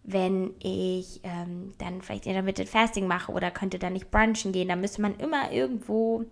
wenn 0.03 0.55
ich 0.59 1.21
ähm, 1.23 1.73
dann 1.77 2.01
vielleicht 2.01 2.25
Intermittent 2.25 2.67
Fasting 2.67 3.07
mache 3.07 3.31
oder 3.31 3.51
könnte 3.51 3.79
dann 3.79 3.93
nicht 3.93 4.11
brunchen 4.11 4.51
gehen. 4.51 4.67
Da 4.67 4.75
müsste 4.75 5.01
man 5.01 5.15
immer 5.15 5.51
irgendwo 5.51 6.25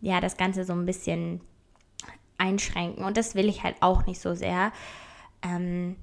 ja 0.00 0.20
das 0.20 0.36
Ganze 0.36 0.64
so 0.64 0.74
ein 0.74 0.86
bisschen 0.86 1.40
einschränken 2.36 3.04
und 3.04 3.16
das 3.16 3.34
will 3.34 3.48
ich 3.48 3.62
halt 3.62 3.76
auch 3.80 4.06
nicht 4.06 4.20
so 4.20 4.34
sehr. 4.34 4.70
Ähm, 5.42 5.96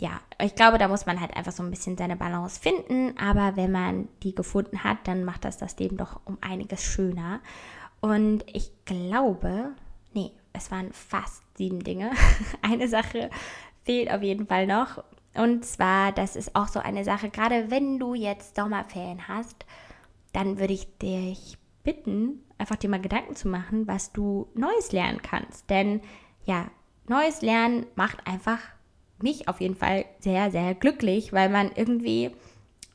ja, 0.00 0.20
ich 0.40 0.54
glaube, 0.54 0.78
da 0.78 0.88
muss 0.88 1.04
man 1.04 1.20
halt 1.20 1.36
einfach 1.36 1.52
so 1.52 1.62
ein 1.62 1.70
bisschen 1.70 1.98
seine 1.98 2.16
Balance 2.16 2.58
finden. 2.58 3.16
Aber 3.18 3.56
wenn 3.56 3.70
man 3.70 4.08
die 4.22 4.34
gefunden 4.34 4.82
hat, 4.82 4.96
dann 5.04 5.24
macht 5.24 5.44
das 5.44 5.58
das 5.58 5.78
Leben 5.78 5.98
doch 5.98 6.20
um 6.24 6.38
einiges 6.40 6.82
schöner. 6.82 7.40
Und 8.00 8.44
ich 8.46 8.72
glaube, 8.86 9.72
nee, 10.14 10.32
es 10.54 10.70
waren 10.70 10.92
fast 10.92 11.42
sieben 11.58 11.84
Dinge. 11.84 12.12
eine 12.62 12.88
Sache 12.88 13.28
fehlt 13.84 14.10
auf 14.10 14.22
jeden 14.22 14.46
Fall 14.46 14.66
noch. 14.66 15.04
Und 15.34 15.66
zwar, 15.66 16.12
das 16.12 16.34
ist 16.34 16.56
auch 16.56 16.68
so 16.68 16.80
eine 16.80 17.04
Sache, 17.04 17.28
gerade 17.28 17.70
wenn 17.70 17.98
du 17.98 18.14
jetzt 18.14 18.56
Sommerferien 18.56 19.28
hast, 19.28 19.66
dann 20.32 20.58
würde 20.58 20.72
ich 20.72 20.96
dich 20.98 21.58
bitten, 21.84 22.42
einfach 22.56 22.76
dir 22.76 22.88
mal 22.88 23.00
Gedanken 23.00 23.36
zu 23.36 23.48
machen, 23.48 23.86
was 23.86 24.12
du 24.12 24.48
Neues 24.54 24.92
lernen 24.92 25.20
kannst. 25.20 25.68
Denn 25.68 26.00
ja, 26.44 26.70
Neues 27.06 27.42
Lernen 27.42 27.86
macht 27.96 28.26
einfach 28.26 28.60
mich 29.22 29.48
auf 29.48 29.60
jeden 29.60 29.76
Fall 29.76 30.04
sehr, 30.20 30.50
sehr 30.50 30.74
glücklich, 30.74 31.32
weil 31.32 31.48
man 31.48 31.70
irgendwie 31.74 32.30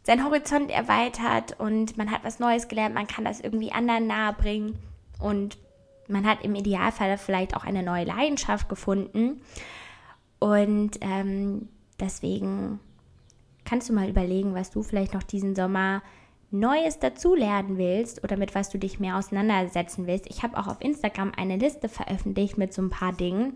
seinen 0.03 0.23
Horizont 0.23 0.69
erweitert 0.71 1.59
und 1.59 1.97
man 1.97 2.11
hat 2.11 2.23
was 2.23 2.39
Neues 2.39 2.67
gelernt, 2.67 2.93
man 2.93 3.07
kann 3.07 3.25
das 3.25 3.41
irgendwie 3.41 3.71
anderen 3.71 4.07
nahebringen 4.07 4.77
und 5.19 5.57
man 6.07 6.27
hat 6.27 6.43
im 6.43 6.53
Idealfall 6.53 7.17
vielleicht 7.17 7.55
auch 7.55 7.63
eine 7.63 7.81
neue 7.81 8.05
Leidenschaft 8.05 8.69
gefunden. 8.69 9.41
Und 10.37 10.99
ähm, 11.01 11.69
deswegen 11.99 12.79
kannst 13.63 13.89
du 13.89 13.93
mal 13.93 14.07
überlegen, 14.07 14.53
was 14.53 14.69
du 14.69 14.83
vielleicht 14.83 15.15
noch 15.15 15.23
diesen 15.23 15.55
Sommer 15.55 16.03
Neues 16.51 16.99
dazulernen 16.99 17.77
willst 17.77 18.23
oder 18.23 18.37
mit 18.37 18.53
was 18.53 18.69
du 18.69 18.77
dich 18.77 18.99
mehr 18.99 19.17
auseinandersetzen 19.17 20.05
willst. 20.05 20.27
Ich 20.29 20.43
habe 20.43 20.57
auch 20.57 20.67
auf 20.67 20.81
Instagram 20.81 21.31
eine 21.35 21.57
Liste 21.57 21.89
veröffentlicht 21.89 22.57
mit 22.57 22.73
so 22.73 22.83
ein 22.83 22.91
paar 22.91 23.13
Dingen 23.13 23.53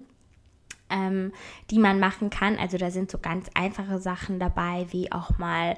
ähm, 0.90 1.32
die 1.70 1.80
man 1.80 2.00
machen 2.00 2.30
kann. 2.30 2.58
Also 2.58 2.78
da 2.78 2.92
sind 2.92 3.12
so 3.12 3.18
ganz 3.18 3.50
einfache 3.54 4.00
Sachen 4.00 4.40
dabei, 4.40 4.88
wie 4.92 5.12
auch 5.12 5.38
mal 5.38 5.78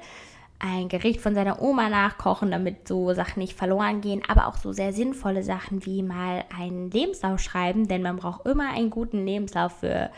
ein 0.62 0.88
Gericht 0.88 1.20
von 1.20 1.34
seiner 1.34 1.60
Oma 1.60 1.88
nachkochen, 1.88 2.52
damit 2.52 2.86
so 2.86 3.12
Sachen 3.14 3.40
nicht 3.40 3.56
verloren 3.56 4.00
gehen, 4.00 4.22
aber 4.28 4.46
auch 4.46 4.56
so 4.56 4.72
sehr 4.72 4.92
sinnvolle 4.92 5.42
Sachen 5.42 5.84
wie 5.84 6.04
mal 6.04 6.44
einen 6.56 6.88
Lebenslauf 6.90 7.40
schreiben, 7.40 7.88
denn 7.88 8.02
man 8.02 8.16
braucht 8.16 8.46
immer 8.46 8.70
einen 8.70 8.90
guten 8.90 9.26
Lebenslauf 9.26 9.80
für 9.80 10.10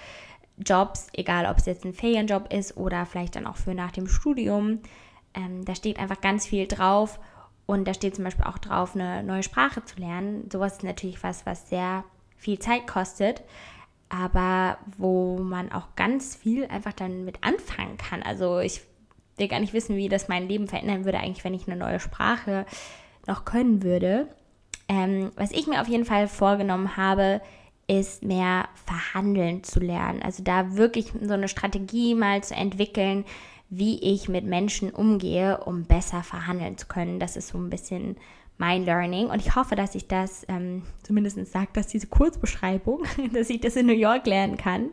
Jobs, 0.58 1.08
egal 1.14 1.46
ob 1.46 1.56
es 1.56 1.66
jetzt 1.66 1.84
ein 1.84 1.94
Ferienjob 1.94 2.52
ist 2.52 2.76
oder 2.76 3.06
vielleicht 3.06 3.36
dann 3.36 3.46
auch 3.46 3.56
für 3.56 3.74
nach 3.74 3.90
dem 3.90 4.06
Studium. 4.06 4.80
Ähm, 5.32 5.64
da 5.64 5.74
steht 5.74 5.98
einfach 5.98 6.20
ganz 6.20 6.46
viel 6.46 6.66
drauf 6.66 7.18
und 7.64 7.88
da 7.88 7.94
steht 7.94 8.14
zum 8.14 8.24
Beispiel 8.24 8.44
auch 8.44 8.58
drauf, 8.58 8.94
eine 8.94 9.22
neue 9.22 9.42
Sprache 9.42 9.82
zu 9.84 9.98
lernen. 9.98 10.48
Sowas 10.52 10.74
ist 10.74 10.84
natürlich 10.84 11.22
was, 11.22 11.46
was 11.46 11.70
sehr 11.70 12.04
viel 12.36 12.58
Zeit 12.58 12.86
kostet 12.86 13.42
aber 14.08 14.78
wo 14.96 15.38
man 15.38 15.72
auch 15.72 15.96
ganz 15.96 16.36
viel 16.36 16.66
einfach 16.66 16.92
dann 16.92 17.24
mit 17.24 17.42
anfangen 17.42 17.96
kann. 17.96 18.22
Also 18.22 18.58
ich 18.58 18.82
will 19.36 19.48
gar 19.48 19.60
nicht 19.60 19.72
wissen, 19.72 19.96
wie 19.96 20.08
das 20.08 20.28
mein 20.28 20.48
Leben 20.48 20.68
verändern 20.68 21.04
würde, 21.04 21.18
eigentlich, 21.18 21.44
wenn 21.44 21.54
ich 21.54 21.66
eine 21.66 21.76
neue 21.76 22.00
Sprache 22.00 22.66
noch 23.26 23.44
können 23.44 23.82
würde. 23.82 24.28
Ähm, 24.88 25.32
was 25.36 25.50
ich 25.50 25.66
mir 25.66 25.80
auf 25.80 25.88
jeden 25.88 26.04
Fall 26.04 26.28
vorgenommen 26.28 26.96
habe, 26.96 27.40
ist 27.86 28.22
mehr 28.22 28.68
verhandeln 28.86 29.62
zu 29.62 29.80
lernen. 29.80 30.22
Also 30.22 30.42
da 30.42 30.76
wirklich 30.76 31.12
so 31.20 31.34
eine 31.34 31.48
Strategie 31.48 32.14
mal 32.14 32.42
zu 32.42 32.54
entwickeln, 32.54 33.24
wie 33.70 33.98
ich 34.00 34.28
mit 34.28 34.44
Menschen 34.44 34.90
umgehe, 34.90 35.58
um 35.64 35.84
besser 35.84 36.22
verhandeln 36.22 36.78
zu 36.78 36.86
können. 36.86 37.18
Das 37.18 37.36
ist 37.36 37.48
so 37.48 37.58
ein 37.58 37.70
bisschen 37.70 38.16
mein 38.58 38.84
Learning. 38.84 39.26
Und 39.26 39.40
ich 39.40 39.56
hoffe, 39.56 39.76
dass 39.76 39.94
ich 39.94 40.08
das, 40.08 40.44
ähm, 40.48 40.82
zumindest 41.02 41.44
sagt 41.50 41.76
dass 41.76 41.86
diese 41.86 42.06
Kurzbeschreibung, 42.06 43.04
dass 43.32 43.50
ich 43.50 43.60
das 43.60 43.76
in 43.76 43.86
New 43.86 43.92
York 43.92 44.26
lernen 44.26 44.56
kann. 44.56 44.90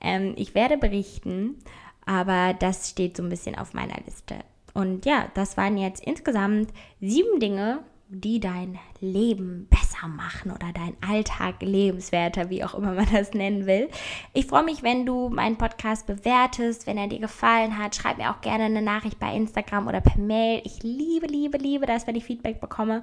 Ähm, 0.00 0.34
ich 0.36 0.54
werde 0.54 0.78
berichten, 0.78 1.58
aber 2.04 2.54
das 2.54 2.90
steht 2.90 3.16
so 3.16 3.22
ein 3.22 3.28
bisschen 3.28 3.56
auf 3.56 3.74
meiner 3.74 3.96
Liste. 4.04 4.36
Und 4.74 5.04
ja, 5.04 5.30
das 5.34 5.56
waren 5.56 5.76
jetzt 5.76 6.02
insgesamt 6.04 6.72
sieben 7.00 7.40
Dinge, 7.40 7.80
die 8.14 8.40
dein 8.40 8.78
Leben 9.00 9.66
besser 9.70 10.06
machen 10.06 10.50
oder 10.50 10.70
dein 10.74 10.94
Alltag 11.00 11.56
lebenswerter, 11.60 12.50
wie 12.50 12.62
auch 12.62 12.74
immer 12.74 12.92
man 12.92 13.08
das 13.10 13.32
nennen 13.32 13.64
will. 13.66 13.88
Ich 14.34 14.46
freue 14.46 14.64
mich, 14.64 14.82
wenn 14.82 15.06
du 15.06 15.30
meinen 15.30 15.56
Podcast 15.56 16.06
bewertest, 16.06 16.86
wenn 16.86 16.98
er 16.98 17.08
dir 17.08 17.20
gefallen 17.20 17.78
hat. 17.78 17.96
Schreib 17.96 18.18
mir 18.18 18.30
auch 18.30 18.42
gerne 18.42 18.64
eine 18.64 18.82
Nachricht 18.82 19.18
bei 19.18 19.34
Instagram 19.34 19.88
oder 19.88 20.02
per 20.02 20.20
Mail. 20.20 20.60
Ich 20.64 20.82
liebe, 20.82 21.26
liebe, 21.26 21.56
liebe 21.56 21.86
das, 21.86 22.06
wenn 22.06 22.14
ich 22.14 22.24
Feedback 22.24 22.60
bekomme. 22.60 23.02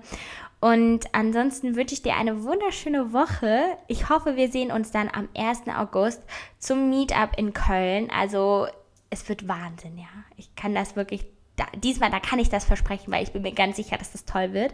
Und 0.60 1.14
ansonsten 1.14 1.76
wünsche 1.76 1.96
ich 1.96 2.04
dir 2.04 2.16
eine 2.16 2.44
wunderschöne 2.44 3.12
Woche. 3.12 3.78
Ich 3.88 4.10
hoffe, 4.10 4.36
wir 4.36 4.52
sehen 4.52 4.72
uns 4.72 4.92
dann 4.92 5.10
am 5.12 5.28
1. 5.36 5.64
August 5.76 6.22
zum 6.60 6.90
Meetup 6.90 7.32
in 7.36 7.54
Köln. 7.54 8.10
Also 8.12 8.68
es 9.10 9.28
wird 9.28 9.48
Wahnsinn, 9.48 9.98
ja. 9.98 10.06
Ich 10.38 10.56
kann 10.56 10.76
das 10.76 10.96
wirklich 10.96 11.26
da, 11.60 11.66
diesmal, 11.78 12.10
da 12.10 12.20
kann 12.20 12.40
ich 12.40 12.50
das 12.50 12.66
versprechen, 12.66 13.12
weil 13.12 13.24
ich 13.24 13.32
bin 13.32 13.42
mir 13.42 13.52
ganz 13.52 13.76
sicher, 13.76 13.98
dass 13.98 14.12
das 14.12 14.26
toll 14.26 14.54
wird. 14.54 14.74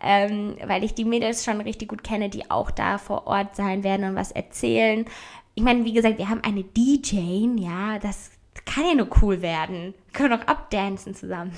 Ähm, 0.00 0.56
weil 0.64 0.82
ich 0.82 0.94
die 0.94 1.04
Mädels 1.04 1.44
schon 1.44 1.60
richtig 1.60 1.88
gut 1.88 2.02
kenne, 2.02 2.30
die 2.30 2.50
auch 2.50 2.70
da 2.70 2.98
vor 2.98 3.26
Ort 3.26 3.56
sein 3.56 3.84
werden 3.84 4.08
und 4.08 4.14
was 4.16 4.32
erzählen. 4.32 5.04
Ich 5.54 5.62
meine, 5.62 5.84
wie 5.84 5.92
gesagt, 5.92 6.18
wir 6.18 6.28
haben 6.28 6.42
eine 6.42 6.64
DJ, 6.64 7.46
ja, 7.58 7.98
das 7.98 8.30
kann 8.64 8.86
ja 8.86 8.94
nur 8.94 9.08
cool 9.22 9.42
werden. 9.42 9.94
Wir 10.06 10.12
können 10.12 10.32
auch 10.32 10.46
abdancen 10.46 11.14
zusammen. 11.14 11.52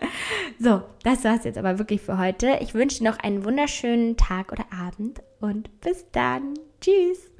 so, 0.58 0.82
das 1.02 1.24
war's 1.24 1.44
jetzt 1.44 1.58
aber 1.58 1.78
wirklich 1.78 2.00
für 2.00 2.18
heute. 2.18 2.58
Ich 2.60 2.74
wünsche 2.74 2.98
dir 2.98 3.10
noch 3.10 3.18
einen 3.18 3.44
wunderschönen 3.44 4.16
Tag 4.16 4.52
oder 4.52 4.66
Abend 4.72 5.20
und 5.40 5.80
bis 5.80 6.06
dann. 6.12 6.54
Tschüss. 6.80 7.31